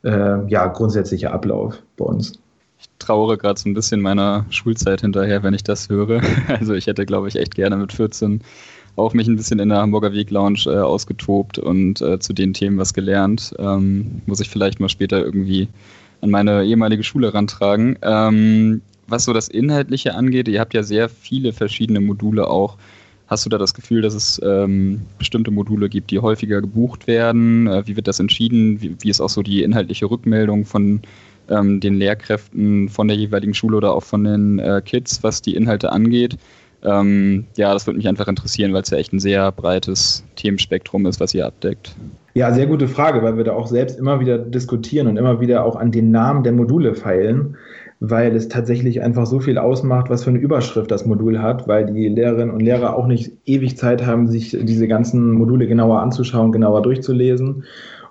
[0.04, 2.43] äh, ja, grundsätzliche Ablauf bei uns
[2.98, 6.20] trauere gerade so ein bisschen meiner Schulzeit hinterher, wenn ich das höre.
[6.48, 8.42] Also ich hätte, glaube ich, echt gerne mit 14
[8.96, 12.52] auch mich ein bisschen in der Hamburger Weg Lounge äh, ausgetobt und äh, zu den
[12.52, 13.54] Themen was gelernt.
[13.58, 15.68] Ähm, muss ich vielleicht mal später irgendwie
[16.20, 17.98] an meine ehemalige Schule rantragen.
[18.02, 22.78] Ähm, was so das Inhaltliche angeht, ihr habt ja sehr viele verschiedene Module auch.
[23.26, 27.66] Hast du da das Gefühl, dass es ähm, bestimmte Module gibt, die häufiger gebucht werden?
[27.66, 28.80] Äh, wie wird das entschieden?
[28.80, 31.00] Wie, wie, ist auch so die inhaltliche Rückmeldung von
[31.48, 35.54] ähm, den Lehrkräften von der jeweiligen Schule oder auch von den äh, Kids, was die
[35.54, 36.36] Inhalte angeht.
[36.84, 41.06] Ähm, ja, das würde mich einfach interessieren, weil es ja echt ein sehr breites Themenspektrum
[41.06, 41.96] ist, was ihr abdeckt.
[42.34, 45.64] Ja, sehr gute Frage, weil wir da auch selbst immer wieder diskutieren und immer wieder
[45.64, 47.56] auch an den Namen der Module feilen,
[48.00, 51.86] weil es tatsächlich einfach so viel ausmacht, was für eine Überschrift das Modul hat, weil
[51.86, 56.52] die Lehrerinnen und Lehrer auch nicht ewig Zeit haben, sich diese ganzen Module genauer anzuschauen,
[56.52, 57.64] genauer durchzulesen.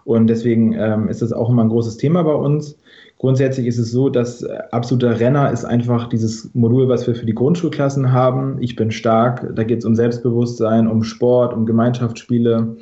[0.06, 2.78] Und deswegen ähm, ist das auch immer ein großes Thema bei uns.
[3.24, 7.26] Grundsätzlich ist es so, dass äh, absoluter Renner ist einfach dieses Modul, was wir für
[7.26, 8.62] die Grundschulklassen haben.
[8.62, 9.50] Ich bin stark.
[9.56, 12.76] Da geht es um Selbstbewusstsein, um Sport, um Gemeinschaftsspiele.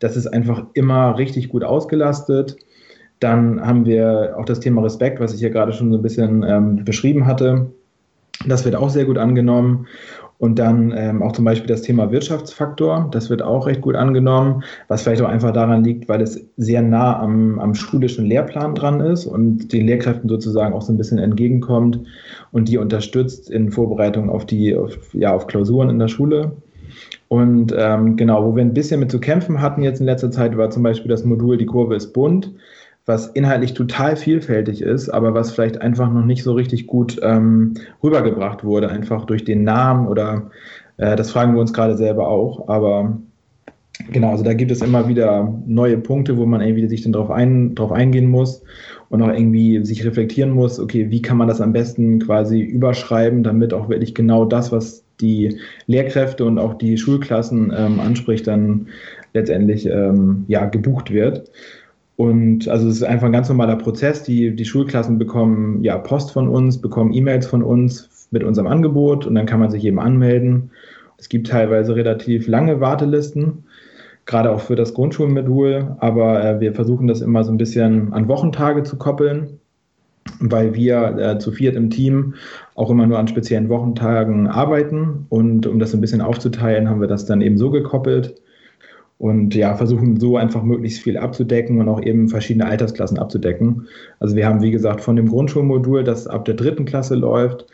[0.00, 2.56] Das ist einfach immer richtig gut ausgelastet.
[3.20, 6.42] Dann haben wir auch das Thema Respekt, was ich ja gerade schon so ein bisschen
[6.42, 7.70] ähm, beschrieben hatte.
[8.44, 9.86] Das wird auch sehr gut angenommen.
[10.38, 14.62] Und dann ähm, auch zum Beispiel das Thema Wirtschaftsfaktor, das wird auch recht gut angenommen,
[14.88, 19.00] was vielleicht auch einfach daran liegt, weil es sehr nah am, am schulischen Lehrplan dran
[19.00, 22.00] ist und den Lehrkräften sozusagen auch so ein bisschen entgegenkommt
[22.52, 26.52] und die unterstützt in Vorbereitung auf die, auf, ja, auf Klausuren in der Schule.
[27.28, 30.56] Und ähm, genau, wo wir ein bisschen mit zu kämpfen hatten jetzt in letzter Zeit,
[30.56, 32.52] war zum Beispiel das Modul Die Kurve ist bunt
[33.06, 37.74] was inhaltlich total vielfältig ist, aber was vielleicht einfach noch nicht so richtig gut ähm,
[38.02, 40.50] rübergebracht wurde, einfach durch den Namen oder
[40.96, 42.68] äh, das fragen wir uns gerade selber auch.
[42.68, 43.16] Aber
[44.10, 47.30] genau, also da gibt es immer wieder neue Punkte, wo man irgendwie sich dann drauf,
[47.30, 48.64] ein, drauf eingehen muss
[49.08, 53.44] und auch irgendwie sich reflektieren muss, okay, wie kann man das am besten quasi überschreiben,
[53.44, 58.88] damit auch wirklich genau das, was die Lehrkräfte und auch die Schulklassen ähm, anspricht, dann
[59.32, 61.50] letztendlich ähm, ja gebucht wird.
[62.16, 64.22] Und also es ist einfach ein ganz normaler Prozess.
[64.22, 69.26] Die, die Schulklassen bekommen ja Post von uns, bekommen E-Mails von uns mit unserem Angebot
[69.26, 70.70] und dann kann man sich eben anmelden.
[71.18, 73.64] Es gibt teilweise relativ lange Wartelisten,
[74.24, 78.28] gerade auch für das Grundschulmodul, aber äh, wir versuchen das immer so ein bisschen an
[78.28, 79.60] Wochentage zu koppeln,
[80.40, 82.34] weil wir äh, zu viert im Team
[82.74, 87.08] auch immer nur an speziellen Wochentagen arbeiten und um das ein bisschen aufzuteilen, haben wir
[87.08, 88.40] das dann eben so gekoppelt
[89.18, 93.86] und ja, versuchen so einfach möglichst viel abzudecken und auch eben verschiedene Altersklassen abzudecken.
[94.20, 97.66] Also wir haben, wie gesagt, von dem Grundschulmodul, das ab der dritten Klasse läuft,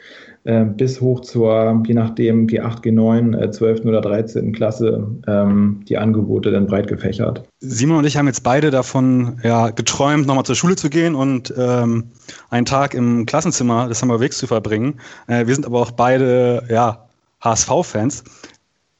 [0.44, 3.84] äh, bis hoch zur, je nachdem, G8, G9, äh, 12.
[3.86, 4.52] oder 13.
[4.52, 7.44] Klasse ähm, die Angebote dann breit gefächert.
[7.58, 11.52] Simon und ich haben jetzt beide davon ja, geträumt, nochmal zur Schule zu gehen und
[11.56, 12.04] ähm,
[12.50, 15.00] einen Tag im Klassenzimmer des Hamburger Wegs zu verbringen.
[15.26, 17.06] Äh, wir sind aber auch beide ja,
[17.40, 18.24] HSV-Fans.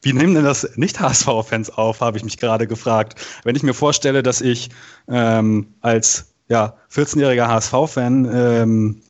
[0.02, 3.14] Wie nehmen denn das Nicht-HSV-Fans auf, habe ich mich gerade gefragt.
[3.44, 4.70] Wenn ich mir vorstelle, dass ich
[5.08, 9.02] ähm, als ja, 14-jähriger HSV-Fan ähm,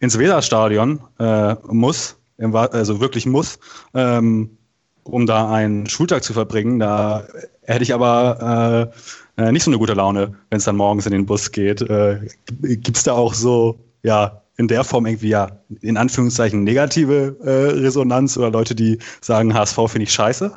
[0.00, 3.60] ins Weserstadion äh, muss, also wirklich muss,
[3.94, 4.58] ähm,
[5.04, 6.80] um da einen Schultag zu verbringen.
[6.80, 7.24] Da
[7.62, 8.92] hätte ich aber
[9.36, 11.82] äh, äh nicht so eine gute Laune, wenn es dann morgens in den Bus geht.
[11.82, 12.26] Äh,
[12.62, 15.48] Gibt es da auch so, ja, in der Form irgendwie ja,
[15.80, 20.52] in Anführungszeichen negative äh, Resonanz oder Leute, die sagen, HSV finde ich scheiße?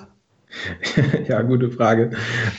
[1.27, 2.11] ja, gute Frage.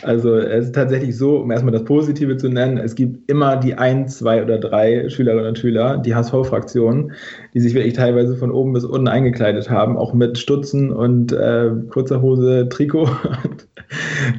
[0.03, 3.75] Also es ist tatsächlich so, um erstmal das Positive zu nennen, es gibt immer die
[3.75, 7.13] ein, zwei oder drei Schülerinnen und Schüler, die HSV-Fraktionen,
[7.55, 11.71] die sich wirklich teilweise von oben bis unten eingekleidet haben, auch mit Stutzen und äh,
[11.91, 13.09] kurzer Hose, Trikot.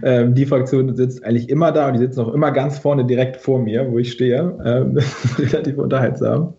[0.04, 3.38] ähm, die Fraktion sitzt eigentlich immer da und die sitzen auch immer ganz vorne direkt
[3.38, 4.58] vor mir, wo ich stehe.
[4.64, 4.98] Ähm,
[5.38, 6.54] relativ unterhaltsam.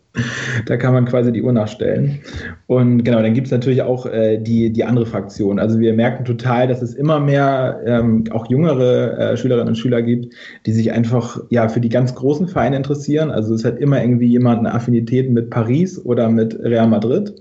[0.67, 2.21] Da kann man quasi die Uhr nachstellen.
[2.67, 5.59] Und genau, dann gibt es natürlich auch äh, die, die andere Fraktion.
[5.59, 10.03] Also wir merken total, dass es immer mehr ähm, auch jüngere äh, Schülerinnen und Schüler
[10.03, 10.35] gibt,
[10.67, 13.31] die sich einfach ja für die ganz großen Vereine interessieren.
[13.31, 17.35] Also es hat immer irgendwie jemand eine Affinität mit Paris oder mit Real Madrid.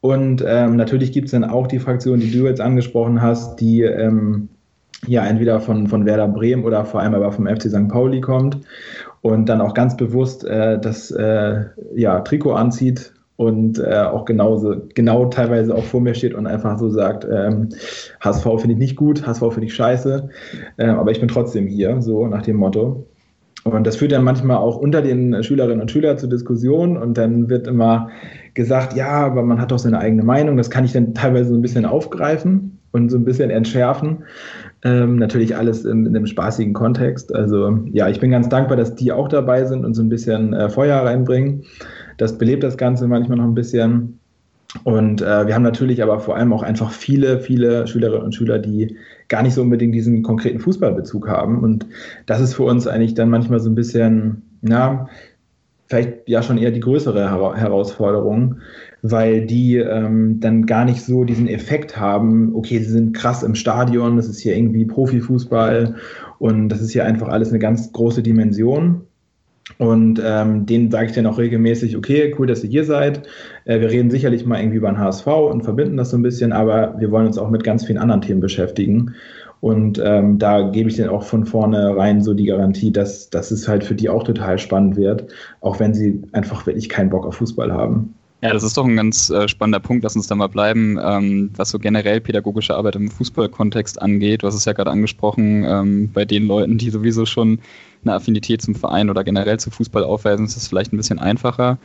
[0.00, 3.82] Und ähm, natürlich gibt es dann auch die Fraktion, die du jetzt angesprochen hast, die
[3.82, 4.48] ähm,
[5.06, 7.88] ja entweder von, von Werder Bremen oder vor allem aber vom FC St.
[7.88, 8.58] Pauli kommt
[9.24, 14.76] und dann auch ganz bewusst äh, das äh, ja, Trikot anzieht und äh, auch genauso,
[14.94, 17.70] genau teilweise auch vor mir steht und einfach so sagt, ähm,
[18.20, 20.28] HSV finde ich nicht gut, HSV finde ich scheiße,
[20.76, 23.06] äh, aber ich bin trotzdem hier, so nach dem Motto.
[23.64, 27.48] Und das führt dann manchmal auch unter den Schülerinnen und Schülern zu Diskussionen und dann
[27.48, 28.10] wird immer
[28.52, 30.58] gesagt, ja, aber man hat doch seine eigene Meinung.
[30.58, 34.24] Das kann ich dann teilweise so ein bisschen aufgreifen und so ein bisschen entschärfen.
[34.84, 37.34] Ähm, natürlich alles in, in, einem spaßigen Kontext.
[37.34, 40.52] Also ja, ich bin ganz dankbar, dass die auch dabei sind und so ein bisschen
[40.52, 41.64] äh, Feuer reinbringen.
[42.18, 44.20] Das belebt das Ganze manchmal noch ein bisschen.
[44.82, 48.58] Und äh, wir haben natürlich aber vor allem auch einfach viele, viele Schülerinnen und Schüler,
[48.58, 48.96] die
[49.28, 51.62] gar nicht so unbedingt diesen konkreten Fußballbezug haben.
[51.62, 51.86] Und
[52.26, 55.08] das ist für uns eigentlich dann manchmal so ein bisschen, ja,
[55.86, 58.56] vielleicht ja schon eher die größere Herausforderung,
[59.06, 63.54] weil die ähm, dann gar nicht so diesen Effekt haben, okay, sie sind krass im
[63.54, 65.96] Stadion, das ist hier irgendwie Profifußball
[66.38, 69.02] und das ist hier einfach alles eine ganz große Dimension.
[69.76, 73.26] Und ähm, denen sage ich dann auch regelmäßig, okay, cool, dass ihr hier seid.
[73.66, 76.52] Äh, wir reden sicherlich mal irgendwie über den HSV und verbinden das so ein bisschen,
[76.52, 79.14] aber wir wollen uns auch mit ganz vielen anderen Themen beschäftigen.
[79.60, 83.68] Und ähm, da gebe ich denen auch von vornherein so die Garantie, dass, dass es
[83.68, 85.26] halt für die auch total spannend wird,
[85.60, 88.14] auch wenn sie einfach wirklich keinen Bock auf Fußball haben.
[88.44, 90.04] Ja, das ist doch ein ganz äh, spannender Punkt.
[90.04, 94.42] Lass uns da mal bleiben, ähm, was so generell pädagogische Arbeit im Fußballkontext angeht.
[94.42, 97.58] Du hast es ja gerade angesprochen, ähm, bei den Leuten, die sowieso schon
[98.02, 101.78] eine Affinität zum Verein oder generell zum Fußball aufweisen, ist es vielleicht ein bisschen einfacher.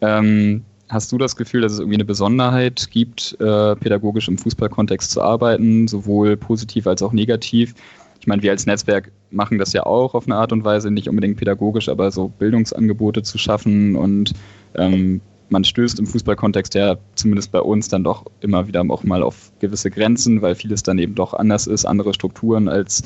[0.00, 5.10] Ähm, hast du das Gefühl, dass es irgendwie eine Besonderheit gibt, äh, pädagogisch im Fußballkontext
[5.10, 7.74] zu arbeiten, sowohl positiv als auch negativ?
[8.20, 11.08] Ich meine, wir als Netzwerk machen das ja auch auf eine Art und Weise, nicht
[11.08, 14.34] unbedingt pädagogisch, aber so Bildungsangebote zu schaffen und
[14.76, 19.22] ähm, man stößt im Fußballkontext ja zumindest bei uns dann doch immer wieder auch mal
[19.22, 23.04] auf gewisse Grenzen, weil vieles dann eben doch anders ist, andere Strukturen als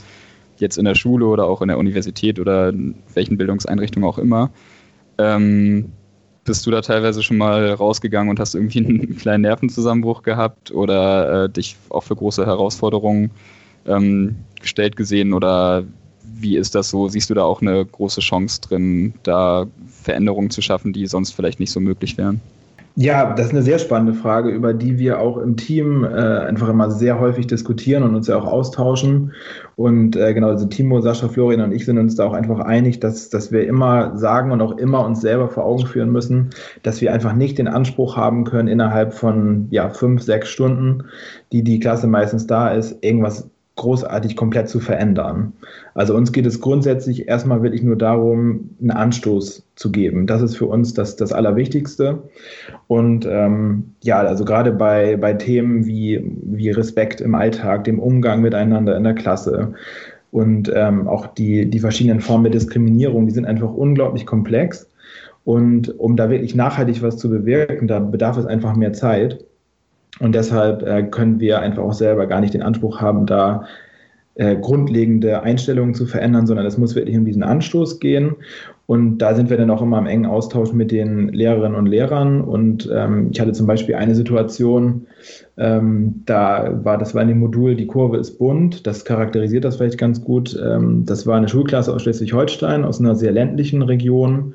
[0.56, 4.50] jetzt in der Schule oder auch in der Universität oder in welchen Bildungseinrichtungen auch immer.
[5.18, 5.92] Ähm,
[6.44, 11.44] bist du da teilweise schon mal rausgegangen und hast irgendwie einen kleinen Nervenzusammenbruch gehabt oder
[11.44, 13.30] äh, dich auch für große Herausforderungen
[13.86, 15.84] ähm, gestellt gesehen oder
[16.40, 17.08] wie ist das so?
[17.08, 19.66] Siehst du da auch eine große Chance drin, da
[20.02, 22.40] Veränderungen zu schaffen, die sonst vielleicht nicht so möglich wären?
[22.96, 26.68] Ja, das ist eine sehr spannende Frage, über die wir auch im Team äh, einfach
[26.68, 29.32] immer sehr häufig diskutieren und uns ja auch austauschen.
[29.76, 32.98] Und äh, genau, also Timo, Sascha, Florian und ich sind uns da auch einfach einig,
[32.98, 36.50] dass, dass wir immer sagen und auch immer uns selber vor Augen führen müssen,
[36.82, 41.04] dass wir einfach nicht den Anspruch haben können, innerhalb von ja, fünf, sechs Stunden,
[41.52, 45.52] die die Klasse meistens da ist, irgendwas großartig komplett zu verändern.
[45.94, 50.26] Also uns geht es grundsätzlich erstmal wirklich nur darum, einen Anstoß zu geben.
[50.26, 52.22] Das ist für uns das, das Allerwichtigste.
[52.88, 58.42] Und ähm, ja, also gerade bei, bei Themen wie, wie Respekt im Alltag, dem Umgang
[58.42, 59.72] miteinander in der Klasse
[60.30, 64.88] und ähm, auch die, die verschiedenen Formen der Diskriminierung, die sind einfach unglaublich komplex.
[65.44, 69.44] Und um da wirklich nachhaltig was zu bewirken, da bedarf es einfach mehr Zeit.
[70.18, 73.64] Und deshalb äh, können wir einfach auch selber gar nicht den Anspruch haben, da
[74.34, 78.36] äh, grundlegende Einstellungen zu verändern, sondern es muss wirklich um diesen Anstoß gehen.
[78.86, 82.40] Und da sind wir dann auch immer im engen Austausch mit den Lehrerinnen und Lehrern.
[82.40, 85.06] Und ähm, ich hatte zum Beispiel eine Situation,
[85.58, 89.76] ähm, da war, das war in dem Modul, die Kurve ist bunt, das charakterisiert das
[89.76, 90.58] vielleicht ganz gut.
[90.60, 94.54] Ähm, das war eine Schulklasse aus Schleswig-Holstein, aus einer sehr ländlichen Region.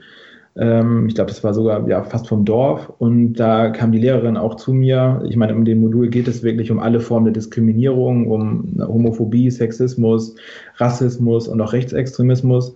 [0.58, 2.91] Ähm, ich glaube, das war sogar ja, fast vom Dorf.
[2.98, 5.24] Und da kam die Lehrerin auch zu mir.
[5.28, 9.52] Ich meine, um dem Modul geht es wirklich um alle Formen der Diskriminierung, um Homophobie,
[9.52, 10.36] Sexismus,
[10.78, 12.74] Rassismus und auch Rechtsextremismus.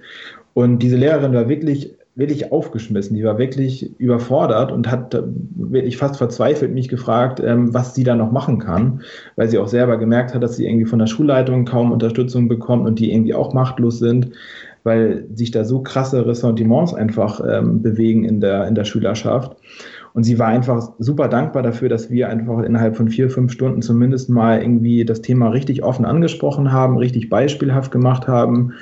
[0.54, 3.16] Und diese Lehrerin war wirklich wirklich aufgeschmissen.
[3.16, 5.18] Die war wirklich überfordert und hat
[5.56, 9.02] wirklich fast verzweifelt mich gefragt, ähm, was sie da noch machen kann,
[9.38, 12.86] weil sie auch selber gemerkt hat, dass sie irgendwie von der Schulleitung kaum Unterstützung bekommt
[12.86, 14.32] und die irgendwie auch machtlos sind,
[14.84, 19.56] weil sich da so krasse Ressentiments einfach ähm, bewegen in der, in der Schülerschaft.
[20.14, 23.82] Und sie war einfach super dankbar dafür, dass wir einfach innerhalb von vier, fünf Stunden
[23.82, 28.74] zumindest mal irgendwie das Thema richtig offen angesprochen haben, richtig beispielhaft gemacht haben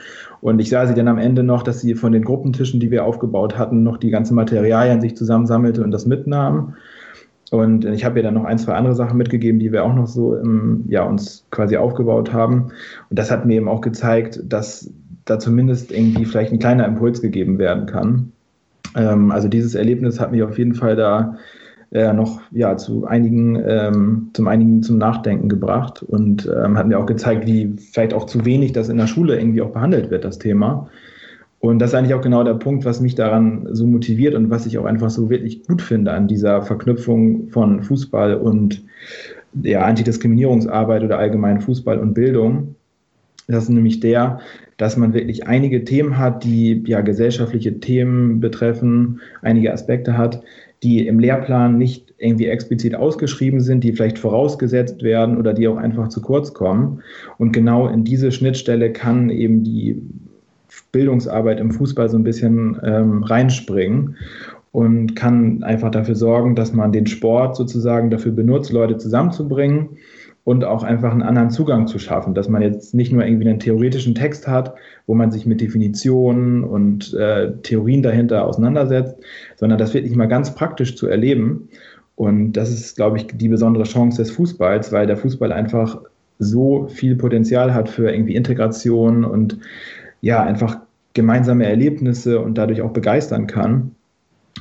[0.41, 3.05] und ich sah sie dann am Ende noch, dass sie von den Gruppentischen, die wir
[3.05, 6.75] aufgebaut hatten, noch die ganzen Materialien sich zusammensammelte und das mitnahm.
[7.49, 10.07] Und ich habe ihr dann noch ein, zwei andere Sachen mitgegeben, die wir auch noch
[10.07, 12.71] so im, ja, uns quasi aufgebaut haben.
[13.09, 14.91] Und das hat mir eben auch gezeigt, dass
[15.29, 18.31] da zumindest irgendwie vielleicht ein kleiner Impuls gegeben werden kann.
[18.95, 21.37] Ähm, also dieses Erlebnis hat mich auf jeden Fall da
[21.91, 26.99] äh, noch ja, zu einigen, ähm, zum einigen zum Nachdenken gebracht und ähm, hat mir
[26.99, 30.25] auch gezeigt, wie vielleicht auch zu wenig das in der Schule irgendwie auch behandelt wird,
[30.25, 30.89] das Thema.
[31.59, 34.65] Und das ist eigentlich auch genau der Punkt, was mich daran so motiviert und was
[34.65, 38.83] ich auch einfach so wirklich gut finde an dieser Verknüpfung von Fußball und
[39.63, 42.75] ja, Antidiskriminierungsarbeit oder allgemein Fußball und Bildung.
[43.47, 44.39] Das ist nämlich der,
[44.77, 50.43] dass man wirklich einige Themen hat, die ja gesellschaftliche Themen betreffen, einige Aspekte hat,
[50.83, 55.77] die im Lehrplan nicht irgendwie explizit ausgeschrieben sind, die vielleicht vorausgesetzt werden oder die auch
[55.77, 57.01] einfach zu kurz kommen.
[57.39, 60.01] Und genau in diese Schnittstelle kann eben die
[60.91, 64.15] Bildungsarbeit im Fußball so ein bisschen ähm, reinspringen
[64.71, 69.97] und kann einfach dafür sorgen, dass man den Sport sozusagen dafür benutzt, Leute zusammenzubringen
[70.47, 73.59] und auch einfach einen anderen Zugang zu schaffen, dass man jetzt nicht nur irgendwie einen
[73.59, 79.17] theoretischen Text hat, wo man sich mit Definitionen und äh, Theorien dahinter auseinandersetzt,
[79.57, 81.67] sondern das wirklich mal ganz praktisch zu erleben.
[82.15, 85.99] Und das ist, glaube ich, die besondere Chance des Fußballs, weil der Fußball einfach
[86.39, 89.59] so viel Potenzial hat für irgendwie Integration und
[90.21, 90.77] ja, einfach
[91.13, 93.95] gemeinsame Erlebnisse und dadurch auch begeistern kann.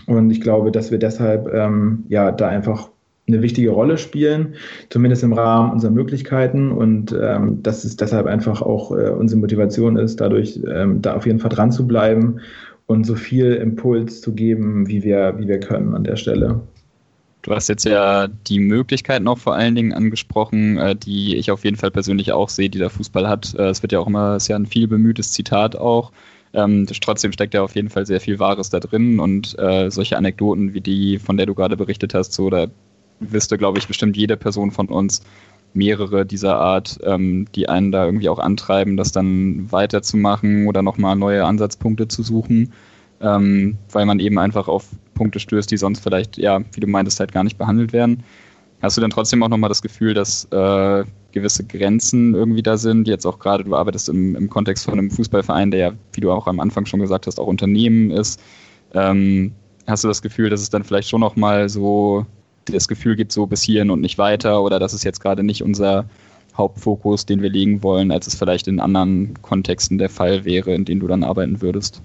[0.08, 2.90] Und ich glaube, dass wir deshalb ähm, ja da einfach
[3.28, 4.54] eine wichtige Rolle spielen,
[4.88, 9.96] zumindest im Rahmen unserer Möglichkeiten und ähm, dass es deshalb einfach auch äh, unsere Motivation
[9.96, 12.40] ist, dadurch ähm, da auf jeden Fall dran zu bleiben
[12.86, 16.60] und so viel Impuls zu geben, wie wir, wie wir können an der Stelle.
[17.42, 21.64] Du hast jetzt ja die Möglichkeiten auch vor allen Dingen angesprochen, äh, die ich auf
[21.64, 23.54] jeden Fall persönlich auch sehe, die der Fußball hat.
[23.56, 26.12] Äh, es wird ja auch immer, es ist ja ein viel bemühtes Zitat auch.
[26.52, 30.16] Ähm, trotzdem steckt ja auf jeden Fall sehr viel Wahres da drin und äh, solche
[30.16, 32.68] Anekdoten wie die, von der du gerade berichtet hast, so, da
[33.20, 35.22] wüsste, glaube ich, bestimmt jede Person von uns
[35.74, 41.16] mehrere dieser Art, ähm, die einen da irgendwie auch antreiben, das dann weiterzumachen oder nochmal
[41.16, 42.72] neue Ansatzpunkte zu suchen,
[43.20, 47.20] ähm, weil man eben einfach auf Punkte stößt, die sonst vielleicht, ja, wie du meintest,
[47.20, 48.22] halt gar nicht behandelt werden.
[48.82, 53.08] Hast du dann trotzdem auch nochmal das Gefühl, dass äh, gewisse Grenzen irgendwie da sind?
[53.08, 56.30] Jetzt auch gerade, du arbeitest im, im Kontext von einem Fußballverein, der ja, wie du
[56.30, 58.40] auch am Anfang schon gesagt hast, auch Unternehmen ist.
[58.92, 59.52] Ähm,
[59.86, 62.26] hast du das Gefühl, dass es dann vielleicht schon nochmal so
[62.72, 65.62] das Gefühl gibt, so bis hierhin und nicht weiter oder das ist jetzt gerade nicht
[65.62, 66.06] unser
[66.56, 70.84] Hauptfokus, den wir legen wollen, als es vielleicht in anderen Kontexten der Fall wäre, in
[70.84, 72.02] denen du dann arbeiten würdest?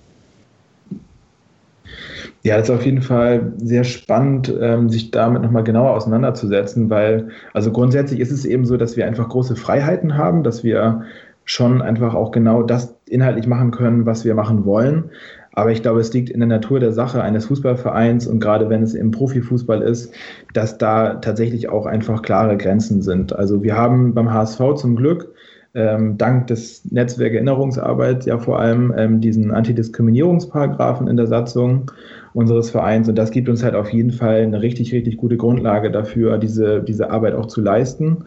[2.44, 7.30] Ja, das ist auf jeden Fall sehr spannend, ähm, sich damit nochmal genauer auseinanderzusetzen, weil,
[7.54, 11.04] also grundsätzlich ist es eben so, dass wir einfach große Freiheiten haben, dass wir
[11.46, 15.12] schon einfach auch genau das inhaltlich machen können, was wir machen wollen.
[15.54, 18.84] Aber ich glaube, es liegt in der Natur der Sache eines Fußballvereins und gerade wenn
[18.84, 20.14] es im Profifußball ist,
[20.54, 23.36] dass da tatsächlich auch einfach klare Grenzen sind.
[23.36, 25.34] Also wir haben beim HSV zum Glück
[25.74, 31.92] ähm, dank des Netzwerk Erinnerungsarbeit ja vor allem ähm, diesen Antidiskriminierungsparagraphen in der Satzung
[32.34, 35.92] unseres Vereins und das gibt uns halt auf jeden Fall eine richtig, richtig gute Grundlage
[35.92, 38.26] dafür, diese, diese Arbeit auch zu leisten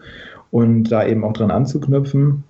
[0.51, 2.43] und da eben auch dran anzuknüpfen.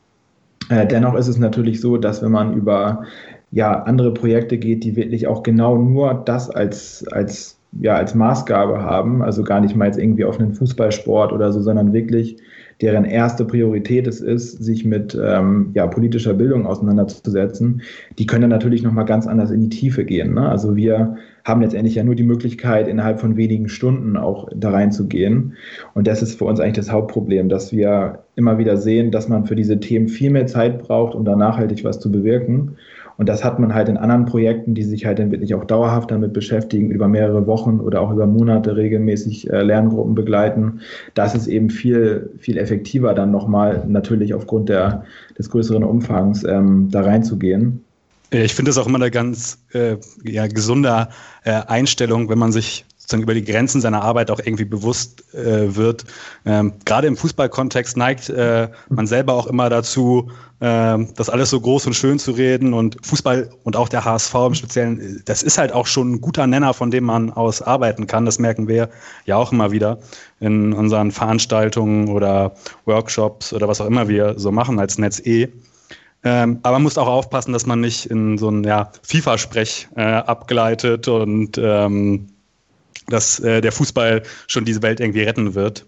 [0.70, 3.04] Äh, dennoch ist es natürlich so, dass wenn man über
[3.52, 8.82] ja, andere Projekte geht, die wirklich auch genau nur das als, als, ja, als Maßgabe
[8.82, 12.38] haben, also gar nicht mal jetzt irgendwie auf einen Fußballsport oder so, sondern wirklich
[12.82, 17.82] deren erste Priorität es ist, sich mit ähm, ja, politischer Bildung auseinanderzusetzen,
[18.18, 20.34] die können dann natürlich nochmal ganz anders in die Tiefe gehen.
[20.34, 20.48] Ne?
[20.50, 25.54] Also wir haben letztendlich ja nur die Möglichkeit, innerhalb von wenigen Stunden auch da reinzugehen.
[25.94, 29.46] Und das ist für uns eigentlich das Hauptproblem, dass wir immer wieder sehen, dass man
[29.46, 32.76] für diese Themen viel mehr Zeit braucht, um da nachhaltig was zu bewirken.
[33.18, 36.12] Und das hat man halt in anderen Projekten, die sich halt dann wirklich auch dauerhaft
[36.12, 40.82] damit beschäftigen, über mehrere Wochen oder auch über Monate regelmäßig äh, Lerngruppen begleiten.
[41.14, 45.04] Das ist eben viel, viel effektiver dann nochmal natürlich aufgrund der,
[45.38, 47.82] des größeren Umfangs ähm, da reinzugehen.
[48.32, 51.08] Ich finde es auch immer eine ganz äh, ja, gesunde
[51.44, 55.76] äh, Einstellung, wenn man sich sozusagen über die Grenzen seiner Arbeit auch irgendwie bewusst äh,
[55.76, 56.06] wird.
[56.46, 61.62] Ähm, Gerade im Fußballkontext neigt äh, man selber auch immer dazu, äh, das alles so
[61.62, 62.74] groß und schön zu reden.
[62.74, 66.48] Und Fußball und auch der HSV im Speziellen, das ist halt auch schon ein guter
[66.48, 68.26] Nenner, von dem man aus arbeiten kann.
[68.26, 68.90] Das merken wir
[69.26, 70.00] ja auch immer wieder
[70.40, 75.50] in unseren Veranstaltungen oder Workshops oder was auch immer wir so machen als Netz E.
[76.24, 80.02] Ähm, aber man muss auch aufpassen, dass man nicht in so ein ja, FIFA-Sprech äh,
[80.02, 82.30] abgleitet und ähm,
[83.08, 85.86] dass äh, der Fußball schon diese Welt irgendwie retten wird.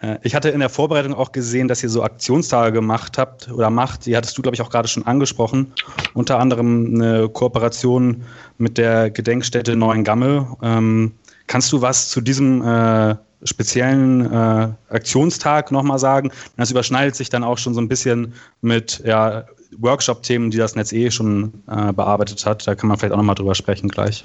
[0.00, 3.70] Äh, ich hatte in der Vorbereitung auch gesehen, dass ihr so Aktionstage gemacht habt oder
[3.70, 4.06] macht.
[4.06, 5.72] Die hattest du, glaube ich, auch gerade schon angesprochen.
[6.14, 8.22] Unter anderem eine Kooperation
[8.58, 10.56] mit der Gedenkstätte Neuengamme.
[10.62, 11.12] Ähm,
[11.46, 16.30] kannst du was zu diesem äh, speziellen äh, Aktionstag nochmal sagen?
[16.56, 19.44] Das überschneidet sich dann auch schon so ein bisschen mit ja,
[19.78, 22.66] Workshop-Themen, die das Netz eh schon äh, bearbeitet hat.
[22.66, 24.24] Da kann man vielleicht auch nochmal drüber sprechen gleich.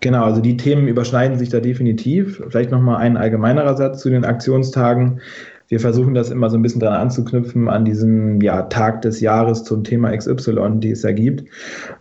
[0.00, 2.42] Genau, also die Themen überschneiden sich da definitiv.
[2.48, 5.20] Vielleicht nochmal ein allgemeinerer Satz zu den Aktionstagen.
[5.68, 9.62] Wir versuchen das immer so ein bisschen dran anzuknüpfen an diesen ja, Tag des Jahres
[9.62, 11.44] zum Thema XY, die es da gibt.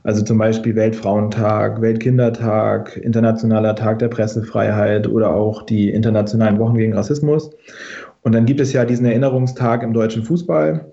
[0.04, 6.94] Also zum Beispiel Weltfrauentag, Weltkindertag, Internationaler Tag der Pressefreiheit oder auch die internationalen Wochen gegen
[6.94, 7.52] Rassismus.
[8.22, 10.92] Und dann gibt es ja diesen Erinnerungstag im deutschen Fußball,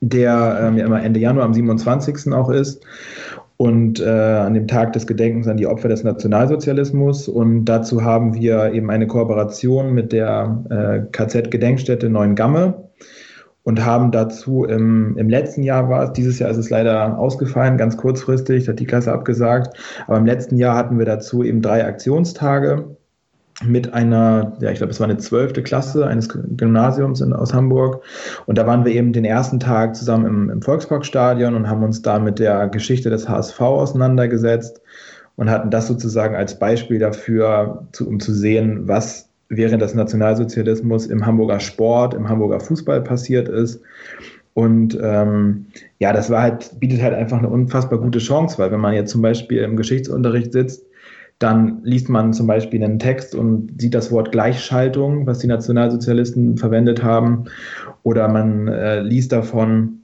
[0.00, 2.32] der ähm, ja immer Ende Januar am 27.
[2.32, 2.84] auch ist
[3.56, 7.28] und äh, an dem Tag des Gedenkens an die Opfer des Nationalsozialismus.
[7.28, 12.84] Und dazu haben wir eben eine Kooperation mit der äh, KZ-Gedenkstätte Neuengamme.
[13.66, 17.78] Und haben dazu im, im letzten Jahr war es, dieses Jahr ist es leider ausgefallen,
[17.78, 19.74] ganz kurzfristig, hat die Klasse abgesagt,
[20.06, 22.94] aber im letzten Jahr hatten wir dazu eben drei Aktionstage
[23.62, 28.02] mit einer, ja, ich glaube, es war eine zwölfte Klasse eines Gymnasiums in, aus Hamburg.
[28.46, 32.02] Und da waren wir eben den ersten Tag zusammen im, im Volksparkstadion und haben uns
[32.02, 34.80] da mit der Geschichte des HSV auseinandergesetzt
[35.36, 41.06] und hatten das sozusagen als Beispiel dafür, zu, um zu sehen, was während des Nationalsozialismus
[41.06, 43.80] im Hamburger Sport, im Hamburger Fußball passiert ist.
[44.54, 45.66] Und ähm,
[45.98, 49.10] ja, das war halt, bietet halt einfach eine unfassbar gute Chance, weil wenn man jetzt
[49.10, 50.84] zum Beispiel im Geschichtsunterricht sitzt,
[51.38, 56.56] dann liest man zum Beispiel einen Text und sieht das Wort Gleichschaltung, was die Nationalsozialisten
[56.56, 57.44] verwendet haben.
[58.02, 60.00] Oder man äh, liest davon,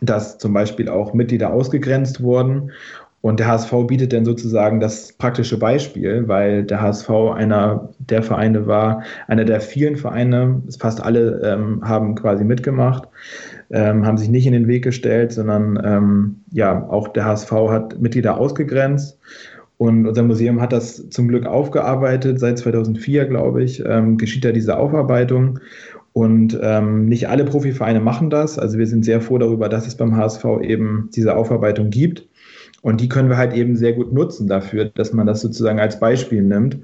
[0.00, 2.72] dass zum Beispiel auch Mitglieder ausgegrenzt wurden.
[3.22, 8.66] Und der HSV bietet dann sozusagen das praktische Beispiel, weil der HSV einer der Vereine
[8.66, 13.08] war, einer der vielen Vereine, fast alle ähm, haben quasi mitgemacht,
[13.70, 17.98] ähm, haben sich nicht in den Weg gestellt, sondern ähm, ja, auch der HSV hat
[17.98, 19.18] Mitglieder ausgegrenzt
[19.78, 22.40] und unser Museum hat das zum Glück aufgearbeitet.
[22.40, 25.58] Seit 2004, glaube ich, ähm, geschieht da diese Aufarbeitung.
[26.14, 28.58] Und ähm, nicht alle Profivereine machen das.
[28.58, 32.26] Also wir sind sehr froh darüber, dass es beim HSV eben diese Aufarbeitung gibt.
[32.80, 36.00] Und die können wir halt eben sehr gut nutzen dafür, dass man das sozusagen als
[36.00, 36.78] Beispiel nimmt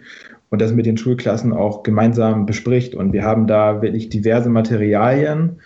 [0.51, 2.95] und das mit den Schulklassen auch gemeinsam bespricht.
[2.95, 5.61] Und wir haben da wirklich diverse Materialien,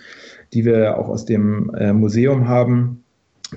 [0.52, 3.02] die wir auch aus dem äh, Museum haben.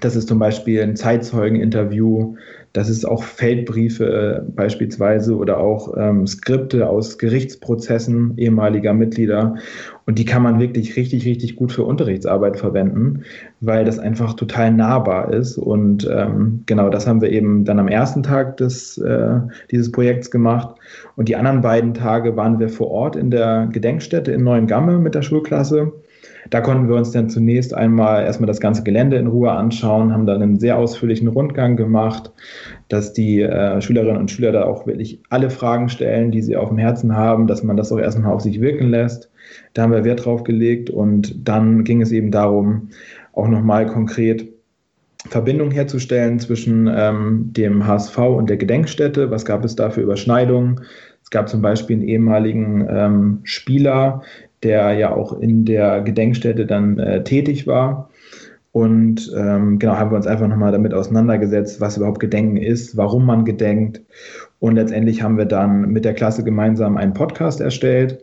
[0.02, 2.36] Das ist zum Beispiel ein Zeitzeugeninterview
[2.74, 4.06] das ist auch Feldbriefe
[4.48, 9.56] äh, beispielsweise oder auch ähm, Skripte aus Gerichtsprozessen ehemaliger Mitglieder.
[10.06, 13.24] Und die kann man wirklich richtig, richtig gut für Unterrichtsarbeit verwenden,
[13.60, 15.58] weil das einfach total nahbar ist.
[15.58, 19.40] Und ähm, genau das haben wir eben dann am ersten Tag des, äh,
[19.72, 20.76] dieses Projekts gemacht.
[21.16, 25.16] Und die anderen beiden Tage waren wir vor Ort in der Gedenkstätte in Neuengamme mit
[25.16, 25.92] der Schulklasse.
[26.50, 30.26] Da konnten wir uns dann zunächst einmal erstmal das ganze Gelände in Ruhe anschauen, haben
[30.26, 32.32] dann einen sehr ausführlichen Rundgang gemacht,
[32.88, 36.70] dass die äh, Schülerinnen und Schüler da auch wirklich alle Fragen stellen, die sie auf
[36.70, 39.30] dem Herzen haben, dass man das auch erstmal auf sich wirken lässt.
[39.74, 42.90] Da haben wir Wert drauf gelegt und dann ging es eben darum,
[43.34, 44.48] auch nochmal konkret
[45.28, 49.30] Verbindung herzustellen zwischen ähm, dem HSV und der Gedenkstätte.
[49.32, 50.82] Was gab es da für Überschneidungen?
[51.24, 54.24] Es gab zum Beispiel einen ehemaligen ähm, Spieler,
[54.64, 58.10] der ja auch in der Gedenkstätte dann äh, tätig war.
[58.72, 63.26] Und ähm, genau haben wir uns einfach nochmal damit auseinandergesetzt, was überhaupt Gedenken ist, warum
[63.26, 64.02] man gedenkt.
[64.60, 68.20] Und letztendlich haben wir dann mit der Klasse gemeinsam einen Podcast erstellt,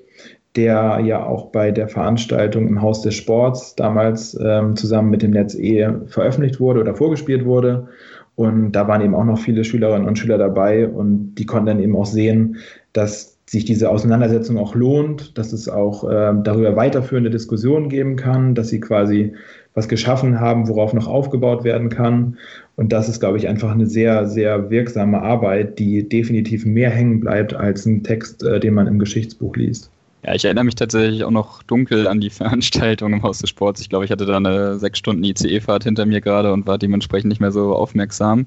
[0.55, 5.32] der ja auch bei der Veranstaltung im Haus des Sports damals ähm, zusammen mit dem
[5.32, 7.89] Netz E veröffentlicht wurde oder vorgespielt wurde.
[8.37, 11.80] Und da waren eben auch noch viele Schülerinnen und Schüler dabei und die konnten dann
[11.80, 12.57] eben auch sehen,
[12.93, 18.55] dass sich diese Auseinandersetzung auch lohnt, dass es auch äh, darüber weiterführende Diskussionen geben kann,
[18.55, 19.34] dass sie quasi
[19.74, 22.38] was geschaffen haben, worauf noch aufgebaut werden kann.
[22.76, 27.20] Und das ist, glaube ich, einfach eine sehr, sehr wirksame Arbeit, die definitiv mehr hängen
[27.20, 29.90] bleibt als ein Text, äh, den man im Geschichtsbuch liest.
[30.24, 33.80] Ja, ich erinnere mich tatsächlich auch noch dunkel an die Veranstaltung im Haus des Sports.
[33.80, 37.28] Ich glaube, ich hatte da eine sechs Stunden ICE-Fahrt hinter mir gerade und war dementsprechend
[37.28, 38.47] nicht mehr so aufmerksam.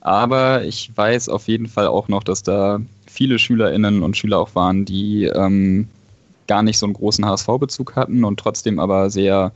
[0.00, 4.54] Aber ich weiß auf jeden Fall auch noch, dass da viele SchülerInnen und Schüler auch
[4.54, 5.88] waren, die ähm,
[6.46, 9.52] gar nicht so einen großen HSV-Bezug hatten und trotzdem aber sehr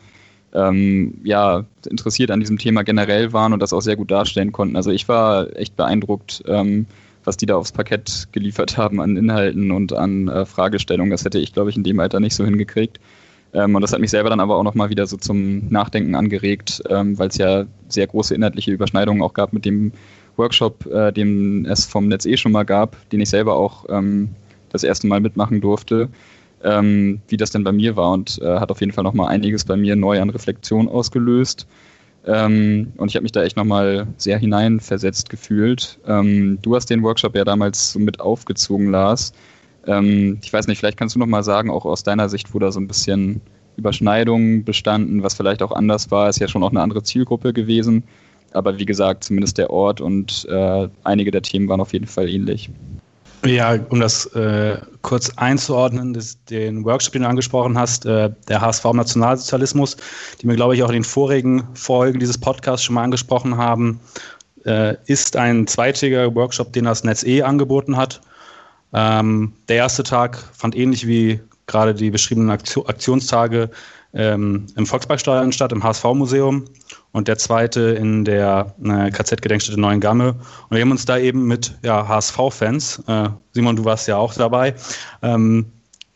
[0.54, 4.76] ähm, ja, interessiert an diesem Thema generell waren und das auch sehr gut darstellen konnten.
[4.76, 6.86] Also ich war echt beeindruckt, ähm,
[7.24, 11.10] was die da aufs Parkett geliefert haben an Inhalten und an äh, Fragestellungen.
[11.10, 13.00] Das hätte ich, glaube ich, in dem Alter nicht so hingekriegt.
[13.54, 16.82] Ähm, und das hat mich selber dann aber auch nochmal wieder so zum Nachdenken angeregt,
[16.88, 19.92] ähm, weil es ja sehr große inhaltliche Überschneidungen auch gab mit dem
[20.36, 24.30] Workshop, äh, den es vom Netz eh schon mal gab, den ich selber auch ähm,
[24.70, 26.08] das erste Mal mitmachen durfte,
[26.62, 29.64] ähm, wie das denn bei mir war und äh, hat auf jeden Fall nochmal einiges
[29.64, 31.66] bei mir neu an Reflexion ausgelöst.
[32.26, 35.98] Ähm, und ich habe mich da echt nochmal sehr hineinversetzt gefühlt.
[36.06, 39.32] Ähm, du hast den Workshop ja damals so mit aufgezogen, Lars.
[39.86, 42.72] Ähm, ich weiß nicht, vielleicht kannst du nochmal sagen, auch aus deiner Sicht, wo da
[42.72, 43.42] so ein bisschen
[43.76, 48.04] Überschneidungen bestanden, was vielleicht auch anders war, ist ja schon auch eine andere Zielgruppe gewesen.
[48.54, 52.28] Aber wie gesagt, zumindest der Ort und äh, einige der Themen waren auf jeden Fall
[52.28, 52.70] ähnlich.
[53.44, 58.60] Ja, um das äh, kurz einzuordnen, das, den Workshop, den du angesprochen hast, äh, der
[58.60, 59.98] HSV Nationalsozialismus,
[60.40, 64.00] die wir, glaube ich, auch in den vorigen Folgen dieses Podcasts schon mal angesprochen haben,
[64.64, 68.22] äh, ist ein zweitägiger Workshop, den das Netz E angeboten hat.
[68.94, 73.68] Ähm, der erste Tag fand ähnlich wie gerade die beschriebenen Aktion Aktionstage
[74.14, 76.64] ähm, im Volksparkstadion statt, im HSV-Museum
[77.12, 80.30] und der zweite in der äh, KZ-Gedenkstätte Neuengamme.
[80.30, 84.34] Und wir haben uns da eben mit ja, HSV-Fans, äh, Simon, du warst ja auch
[84.34, 84.74] dabei,
[85.22, 85.66] ähm,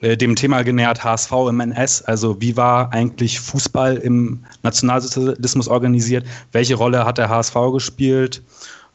[0.01, 2.03] äh, dem Thema genähert HSV im NS.
[2.03, 6.25] Also wie war eigentlich Fußball im Nationalsozialismus organisiert?
[6.53, 8.43] Welche Rolle hat der HSV gespielt?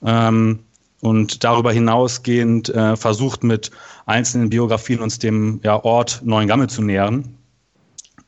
[0.05, 0.59] Ähm,
[1.01, 3.71] und darüber hinausgehend äh, versucht mit
[4.05, 7.37] einzelnen Biografien uns dem ja, Ort Neuengamme zu nähern.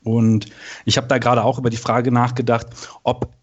[0.06, 0.47] Und
[0.86, 2.68] ich habe da gerade auch über die Frage nachgedacht,
[3.03, 3.34] ob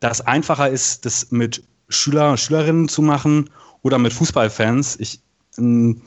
[0.00, 3.50] das einfacher ist, das mit Schüler und Schülerinnen zu machen
[3.82, 4.98] oder mit Fußballfans.
[4.98, 5.20] Ich,
[5.56, 6.02] in,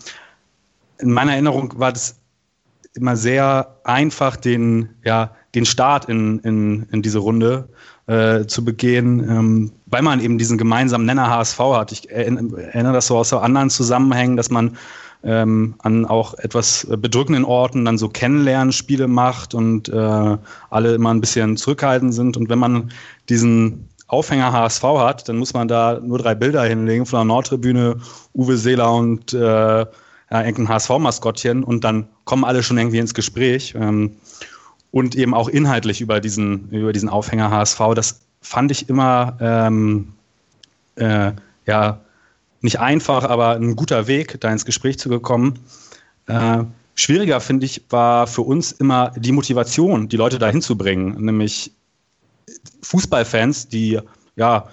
[0.97, 2.19] in meiner Erinnerung war das
[2.93, 7.69] immer sehr einfach, den, ja, den Start in, in, in diese Runde
[8.07, 11.91] äh, zu begehen, ähm, weil man eben diesen gemeinsamen Nenner HSV hat.
[11.91, 14.77] Ich erinnere das so aus anderen Zusammenhängen, dass man
[15.23, 20.37] ähm, an auch etwas bedrückenden Orten dann so Kennenlernspiele macht und äh,
[20.69, 22.37] alle immer ein bisschen zurückhaltend sind.
[22.37, 22.91] Und wenn man
[23.27, 27.97] diesen Aufhänger HSV hat, dann muss man da nur drei Bilder hinlegen von der Nordtribüne,
[28.33, 29.85] Uwe Seeler und äh,
[30.31, 33.75] ja, irgendein HSV-Maskottchen und dann kommen alle schon irgendwie ins Gespräch.
[33.77, 34.15] Ähm,
[34.91, 37.79] und eben auch inhaltlich über diesen, über diesen Aufhänger HSV.
[37.93, 40.13] Das fand ich immer ähm,
[40.95, 41.31] äh,
[41.65, 41.99] ja,
[42.61, 45.59] nicht einfach, aber ein guter Weg, da ins Gespräch zu gekommen.
[46.27, 46.63] Äh,
[46.95, 51.71] schwieriger, finde ich, war für uns immer die Motivation, die Leute dahin zu bringen, nämlich
[52.81, 53.99] Fußballfans, die
[54.35, 54.67] ja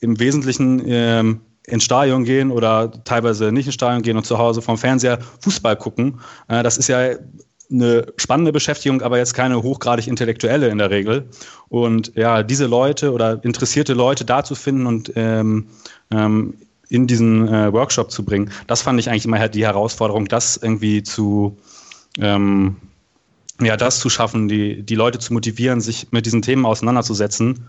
[0.00, 4.62] im Wesentlichen ähm, ins Stadion gehen oder teilweise nicht ins Stadion gehen und zu Hause
[4.62, 6.20] vom Fernseher Fußball gucken.
[6.48, 7.16] Äh, das ist ja
[7.70, 11.28] eine spannende Beschäftigung, aber jetzt keine hochgradig intellektuelle in der Regel.
[11.68, 15.68] Und ja, diese Leute oder interessierte Leute da zu finden und ähm,
[16.10, 16.54] ähm,
[16.92, 18.50] in diesen äh, Workshop zu bringen.
[18.66, 21.56] Das fand ich eigentlich immer halt die Herausforderung, das irgendwie zu,
[22.18, 22.76] ähm,
[23.62, 27.66] ja, das zu schaffen, die, die Leute zu motivieren, sich mit diesen Themen auseinanderzusetzen.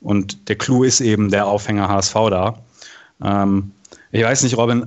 [0.00, 2.58] Und der Clou ist eben der Aufhänger HSV da.
[3.22, 3.72] Ähm,
[4.12, 4.86] ich weiß nicht, Robin,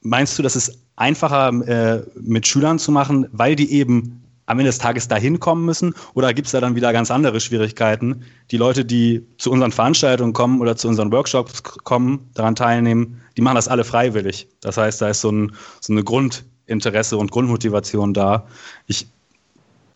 [0.00, 4.19] meinst du, dass es einfacher äh, mit Schülern zu machen, weil die eben
[4.50, 5.94] am Ende des Tages dahin kommen müssen?
[6.14, 8.24] Oder gibt es da dann wieder ganz andere Schwierigkeiten?
[8.50, 13.42] Die Leute, die zu unseren Veranstaltungen kommen oder zu unseren Workshops kommen, daran teilnehmen, die
[13.42, 14.48] machen das alle freiwillig.
[14.60, 18.46] Das heißt, da ist so, ein, so eine Grundinteresse und Grundmotivation da.
[18.86, 19.06] Ich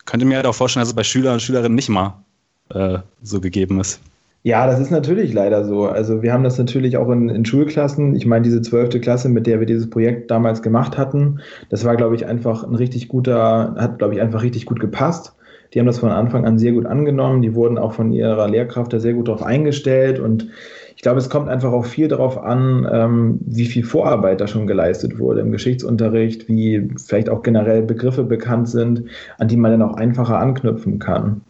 [0.05, 2.23] könnte mir halt auch vorstellen, dass es bei Schülern und Schülerinnen nicht mal
[2.69, 3.99] äh, so gegeben ist.
[4.45, 5.85] Ja, das ist natürlich leider so.
[5.87, 8.15] Also wir haben das natürlich auch in, in Schulklassen.
[8.15, 11.39] Ich meine, diese zwölfte Klasse, mit der wir dieses Projekt damals gemacht hatten,
[11.71, 15.33] das war, glaube ich, einfach ein richtig guter, hat, glaube ich, einfach richtig gut gepasst.
[15.73, 17.41] Die haben das von Anfang an sehr gut angenommen.
[17.41, 20.19] Die wurden auch von ihrer Lehrkraft da sehr gut darauf eingestellt.
[20.19, 20.47] Und
[20.95, 24.67] ich glaube, es kommt einfach auch viel darauf an, ähm, wie viel Vorarbeit da schon
[24.67, 29.05] geleistet wurde im Geschichtsunterricht, wie vielleicht auch generell Begriffe bekannt sind,
[29.39, 31.41] an die man dann auch einfacher anknüpfen kann.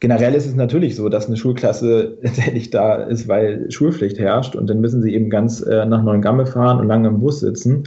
[0.00, 4.68] Generell ist es natürlich so, dass eine Schulklasse letztendlich da ist, weil Schulpflicht herrscht und
[4.68, 7.84] dann müssen sie eben ganz äh, nach Neuengamme fahren und lange im Bus sitzen.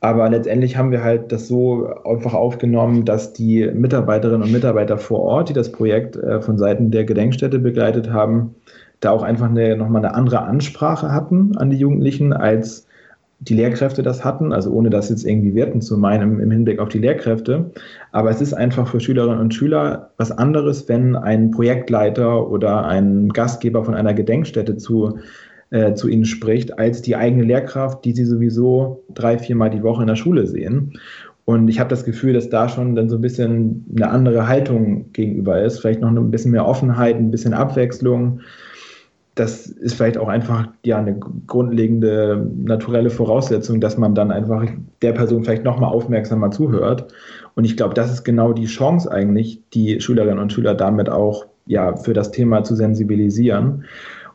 [0.00, 5.20] Aber letztendlich haben wir halt das so einfach aufgenommen, dass die Mitarbeiterinnen und Mitarbeiter vor
[5.20, 8.54] Ort, die das Projekt äh, von Seiten der Gedenkstätte begleitet haben,
[9.00, 12.87] da auch einfach eine, nochmal eine andere Ansprache hatten an die Jugendlichen als
[13.40, 16.88] die Lehrkräfte das hatten, also ohne das jetzt irgendwie werten zu meinen im, Hinblick auf
[16.88, 17.70] die Lehrkräfte.
[18.10, 23.28] Aber es ist einfach für Schülerinnen und Schüler was anderes, wenn ein Projektleiter oder ein
[23.28, 25.18] Gastgeber von einer Gedenkstätte zu
[25.70, 30.02] äh, zu ihnen spricht, als die eigene Lehrkraft, die sie sowieso drei, viermal die Woche
[30.02, 30.94] in der Schule sehen.
[31.44, 35.12] Und ich habe das Gefühl, dass da schon dann so ein bisschen eine andere Haltung
[35.12, 38.40] gegenüber ist, vielleicht noch ein bisschen mehr Offenheit, ein bisschen Abwechslung.
[39.38, 41.16] Das ist vielleicht auch einfach ja eine
[41.46, 44.64] grundlegende naturelle Voraussetzung, dass man dann einfach
[45.00, 47.12] der Person vielleicht noch mal aufmerksamer zuhört.
[47.54, 51.46] Und ich glaube, das ist genau die Chance eigentlich, die Schülerinnen und Schüler damit auch
[51.66, 53.84] ja für das Thema zu sensibilisieren.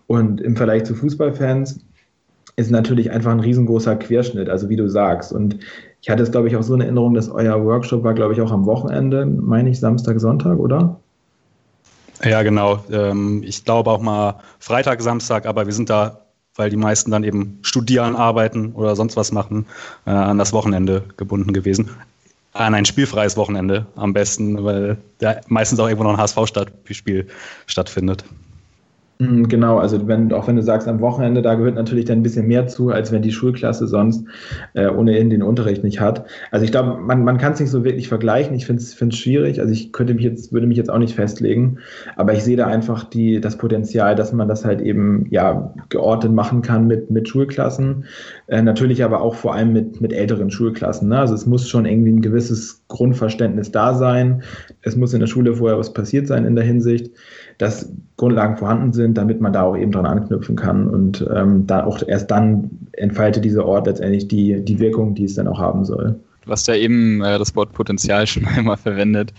[0.08, 1.82] Und im Vergleich zu Fußballfans
[2.56, 5.34] ist natürlich einfach ein riesengroßer Querschnitt, also wie du sagst.
[5.34, 5.60] Und
[6.02, 8.42] ich hatte es, glaube ich, auch so eine Erinnerung, dass euer Workshop war, glaube ich,
[8.42, 11.00] auch am Wochenende, meine ich, Samstag, Sonntag, oder?
[12.24, 12.84] Ja, genau.
[12.90, 16.22] Ähm, ich glaube auch mal Freitag, Samstag, aber wir sind da,
[16.56, 19.66] weil die meisten dann eben studieren, arbeiten oder sonst was machen,
[20.06, 21.90] äh, an das Wochenende gebunden gewesen.
[22.54, 27.28] An ein spielfreies Wochenende am besten, weil da meistens auch irgendwo noch ein HSV-Spiel
[27.66, 28.24] stattfindet.
[29.24, 32.24] Mhm, genau, also wenn, auch wenn du sagst am Wochenende, da gehört natürlich dann ein
[32.24, 34.26] bisschen mehr zu, als wenn die Schulklasse sonst
[34.74, 36.26] äh, ohnehin den Unterricht nicht hat.
[36.52, 38.54] Also ich glaube, man, man kann es nicht so wirklich vergleichen.
[38.54, 39.62] Ich finde es schwierig.
[39.62, 41.78] Also ich könnte mich jetzt, würde mich jetzt auch nicht festlegen,
[42.18, 46.34] aber ich sehe da einfach die, das Potenzial, dass man das halt eben ja geordnet
[46.34, 48.06] machen kann mit, mit Schulklassen.
[48.48, 51.08] Äh, natürlich aber auch vor allem mit, mit älteren Schulklassen.
[51.08, 51.20] Ne?
[51.20, 54.44] Also es muss schon irgendwie ein gewisses Grundverständnis da sein.
[54.82, 57.12] Es muss in der Schule vorher was passiert sein in der Hinsicht
[57.58, 60.88] dass Grundlagen vorhanden sind, damit man da auch eben dran anknüpfen kann.
[60.88, 65.36] Und ähm, da auch erst dann entfaltet dieser Ort letztendlich die, die Wirkung, die es
[65.36, 66.16] dann auch haben soll.
[66.46, 69.34] Du hast ja eben äh, das Wort Potenzial schon einmal verwendet.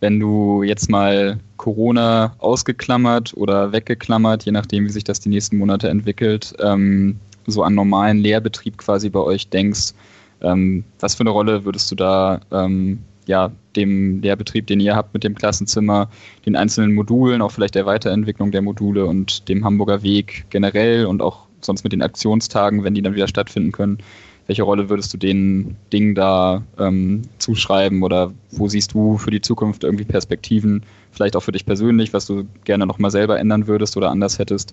[0.00, 5.56] Wenn du jetzt mal Corona ausgeklammert oder weggeklammert, je nachdem, wie sich das die nächsten
[5.56, 9.94] Monate entwickelt, ähm, so an normalen Lehrbetrieb quasi bei euch denkst,
[10.42, 15.12] ähm, was für eine Rolle würdest du da ähm, ja, dem Lehrbetrieb, den ihr habt
[15.12, 16.08] mit dem Klassenzimmer,
[16.46, 21.22] den einzelnen Modulen, auch vielleicht der Weiterentwicklung der Module und dem Hamburger Weg generell und
[21.22, 23.98] auch sonst mit den Aktionstagen, wenn die dann wieder stattfinden können.
[24.46, 29.40] Welche Rolle würdest du den Dingen da ähm, zuschreiben oder wo siehst du für die
[29.40, 33.96] Zukunft irgendwie Perspektiven, vielleicht auch für dich persönlich, was du gerne nochmal selber ändern würdest
[33.96, 34.72] oder anders hättest?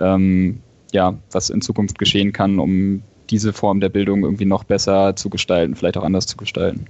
[0.00, 0.58] Ähm,
[0.92, 5.30] ja, was in Zukunft geschehen kann, um diese Form der Bildung irgendwie noch besser zu
[5.30, 6.86] gestalten, vielleicht auch anders zu gestalten?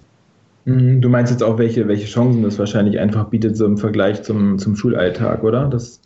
[0.65, 4.23] Mhm, du meinst jetzt auch, welche, welche Chancen das wahrscheinlich einfach bietet, so im Vergleich
[4.23, 5.67] zum, zum Schulalltag, oder?
[5.69, 6.01] Das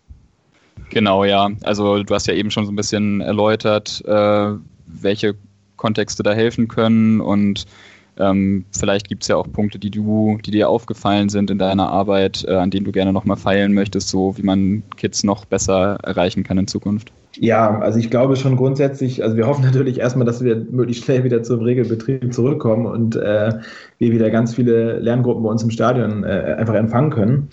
[0.91, 1.51] genau, ja.
[1.63, 4.53] Also du hast ja eben schon so ein bisschen erläutert, äh,
[4.87, 5.35] welche
[5.77, 7.67] Kontexte da helfen können und
[8.19, 11.91] ähm, vielleicht gibt es ja auch Punkte, die du, die dir aufgefallen sind in deiner
[11.91, 15.99] Arbeit, äh, an denen du gerne nochmal feilen möchtest, so wie man Kids noch besser
[16.03, 17.13] erreichen kann in Zukunft.
[17.39, 21.25] Ja, also ich glaube schon grundsätzlich, also wir hoffen natürlich erstmal, dass wir möglichst schnell
[21.25, 23.53] wieder zum Regelbetrieb zurückkommen und äh,
[23.99, 27.49] wir wieder ganz viele Lerngruppen bei uns im Stadion äh, einfach empfangen können.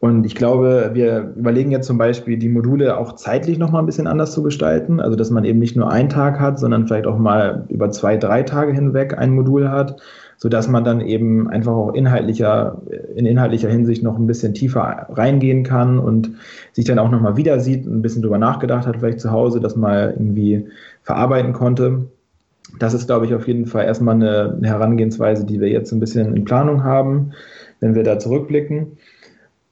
[0.00, 4.06] Und ich glaube, wir überlegen jetzt zum Beispiel, die Module auch zeitlich nochmal ein bisschen
[4.06, 4.98] anders zu gestalten.
[4.98, 8.16] Also, dass man eben nicht nur einen Tag hat, sondern vielleicht auch mal über zwei,
[8.16, 10.00] drei Tage hinweg ein Modul hat
[10.42, 12.80] so dass man dann eben einfach auch inhaltlicher,
[13.14, 16.30] in inhaltlicher Hinsicht noch ein bisschen tiefer reingehen kann und
[16.72, 19.76] sich dann auch nochmal wieder sieht, ein bisschen drüber nachgedacht hat, vielleicht zu Hause, das
[19.76, 20.66] mal irgendwie
[21.02, 22.06] verarbeiten konnte.
[22.78, 26.34] Das ist, glaube ich, auf jeden Fall erstmal eine, Herangehensweise, die wir jetzt ein bisschen
[26.34, 27.32] in Planung haben,
[27.80, 28.96] wenn wir da zurückblicken.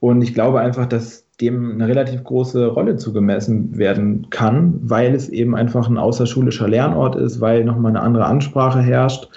[0.00, 5.28] Und ich glaube einfach, dass dem eine relativ große Rolle zugemessen werden kann, weil es
[5.28, 9.28] eben einfach ein außerschulischer Lernort ist, weil nochmal eine andere Ansprache herrscht.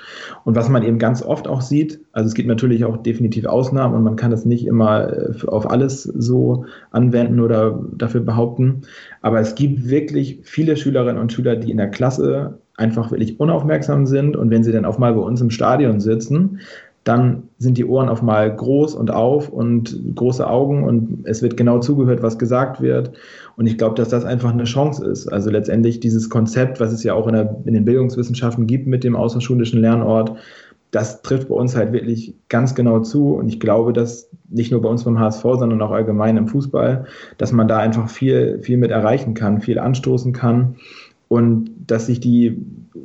[0.44, 3.94] Und was man eben ganz oft auch sieht, also es gibt natürlich auch definitiv Ausnahmen
[3.94, 8.82] und man kann das nicht immer äh, auf alles so anwenden oder dafür behaupten,
[9.22, 14.08] aber es gibt wirklich viele Schülerinnen und Schüler, die in der Klasse einfach wirklich unaufmerksam
[14.08, 16.60] sind und wenn sie dann auch mal bei uns im Stadion sitzen,
[17.04, 21.58] dann sind die Ohren auf mal groß und auf und große Augen und es wird
[21.58, 23.14] genau zugehört, was gesagt wird.
[23.58, 25.28] Und ich glaube, dass das einfach eine Chance ist.
[25.28, 29.04] Also letztendlich dieses Konzept, was es ja auch in, der, in den Bildungswissenschaften gibt mit
[29.04, 30.38] dem außerschulischen Lernort,
[30.92, 33.34] das trifft bei uns halt wirklich ganz genau zu.
[33.34, 37.06] Und ich glaube, dass nicht nur bei uns beim HSV, sondern auch allgemein im Fußball,
[37.38, 40.76] dass man da einfach viel, viel mit erreichen kann, viel anstoßen kann
[41.32, 42.62] und dass sich die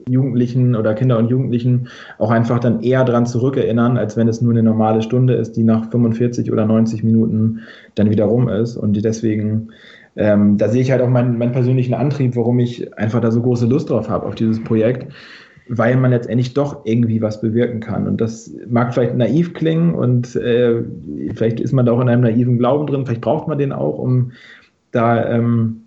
[0.09, 1.87] Jugendlichen oder Kinder und Jugendlichen
[2.19, 5.63] auch einfach dann eher daran zurückerinnern, als wenn es nur eine normale Stunde ist, die
[5.63, 7.61] nach 45 oder 90 Minuten
[7.95, 8.77] dann wieder rum ist.
[8.77, 9.69] Und deswegen,
[10.17, 13.41] ähm, da sehe ich halt auch meinen, meinen persönlichen Antrieb, warum ich einfach da so
[13.41, 15.13] große Lust drauf habe, auf dieses Projekt,
[15.69, 18.09] weil man letztendlich doch irgendwie was bewirken kann.
[18.09, 20.83] Und das mag vielleicht naiv klingen und äh,
[21.37, 24.01] vielleicht ist man da auch in einem naiven Glauben drin, vielleicht braucht man den auch,
[24.01, 24.33] um
[24.91, 25.31] da.
[25.31, 25.83] Ähm,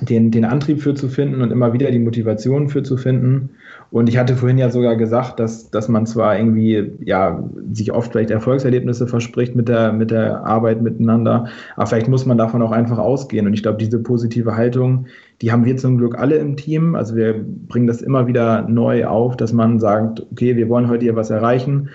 [0.00, 3.50] den, den Antrieb für zu finden und immer wieder die Motivation für zu finden.
[3.92, 8.10] Und ich hatte vorhin ja sogar gesagt, dass, dass man zwar irgendwie, ja, sich oft
[8.10, 12.72] vielleicht Erfolgserlebnisse verspricht mit der, mit der Arbeit miteinander, aber vielleicht muss man davon auch
[12.72, 13.46] einfach ausgehen.
[13.46, 15.06] Und ich glaube, diese positive Haltung,
[15.42, 16.96] die haben wir zum Glück alle im Team.
[16.96, 21.04] Also wir bringen das immer wieder neu auf, dass man sagt, okay, wir wollen heute
[21.04, 21.90] hier was erreichen.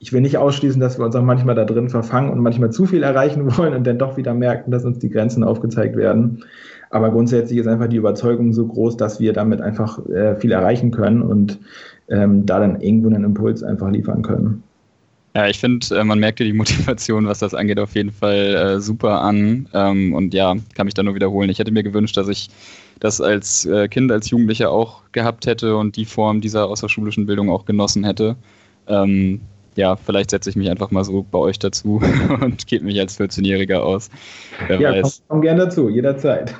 [0.00, 2.84] Ich will nicht ausschließen, dass wir uns auch manchmal da drin verfangen und manchmal zu
[2.84, 6.44] viel erreichen wollen und dann doch wieder merken, dass uns die Grenzen aufgezeigt werden.
[6.92, 10.90] Aber grundsätzlich ist einfach die Überzeugung so groß, dass wir damit einfach äh, viel erreichen
[10.90, 11.58] können und
[12.08, 14.62] ähm, da dann irgendwo einen Impuls einfach liefern können.
[15.34, 18.54] Ja, ich finde, äh, man merkt dir die Motivation, was das angeht, auf jeden Fall
[18.54, 19.68] äh, super an.
[19.72, 21.48] Ähm, und ja, kann mich da nur wiederholen.
[21.48, 22.50] Ich hätte mir gewünscht, dass ich
[23.00, 27.48] das als äh, Kind, als Jugendlicher auch gehabt hätte und die Form dieser außerschulischen Bildung
[27.48, 28.36] auch genossen hätte.
[28.86, 29.40] Ähm,
[29.76, 32.02] ja, vielleicht setze ich mich einfach mal so bei euch dazu
[32.40, 34.10] und gebe mich als 14-Jähriger aus.
[34.66, 35.02] Wer ja, weiß.
[35.02, 36.54] Komm, komm gerne dazu, jederzeit.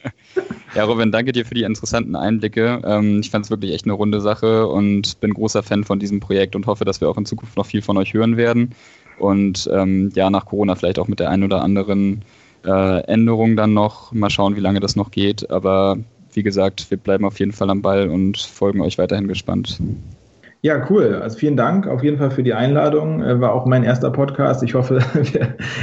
[0.74, 2.80] ja, Robin, danke dir für die interessanten Einblicke.
[2.84, 6.20] Ähm, ich fand es wirklich echt eine runde Sache und bin großer Fan von diesem
[6.20, 8.74] Projekt und hoffe, dass wir auch in Zukunft noch viel von euch hören werden.
[9.18, 12.22] Und ähm, ja, nach Corona vielleicht auch mit der einen oder anderen
[12.64, 14.12] äh, Änderung dann noch.
[14.12, 15.50] Mal schauen, wie lange das noch geht.
[15.50, 15.98] Aber
[16.32, 19.78] wie gesagt, wir bleiben auf jeden Fall am Ball und folgen euch weiterhin gespannt.
[20.64, 21.16] Ja, cool.
[21.20, 23.20] Also vielen Dank auf jeden Fall für die Einladung.
[23.20, 24.62] Äh, war auch mein erster Podcast.
[24.62, 25.00] Ich hoffe,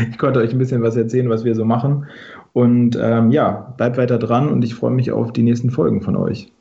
[0.10, 2.06] ich konnte euch ein bisschen was erzählen, was wir so machen.
[2.54, 6.16] Und ähm, ja, bleibt weiter dran und ich freue mich auf die nächsten Folgen von
[6.16, 6.54] euch.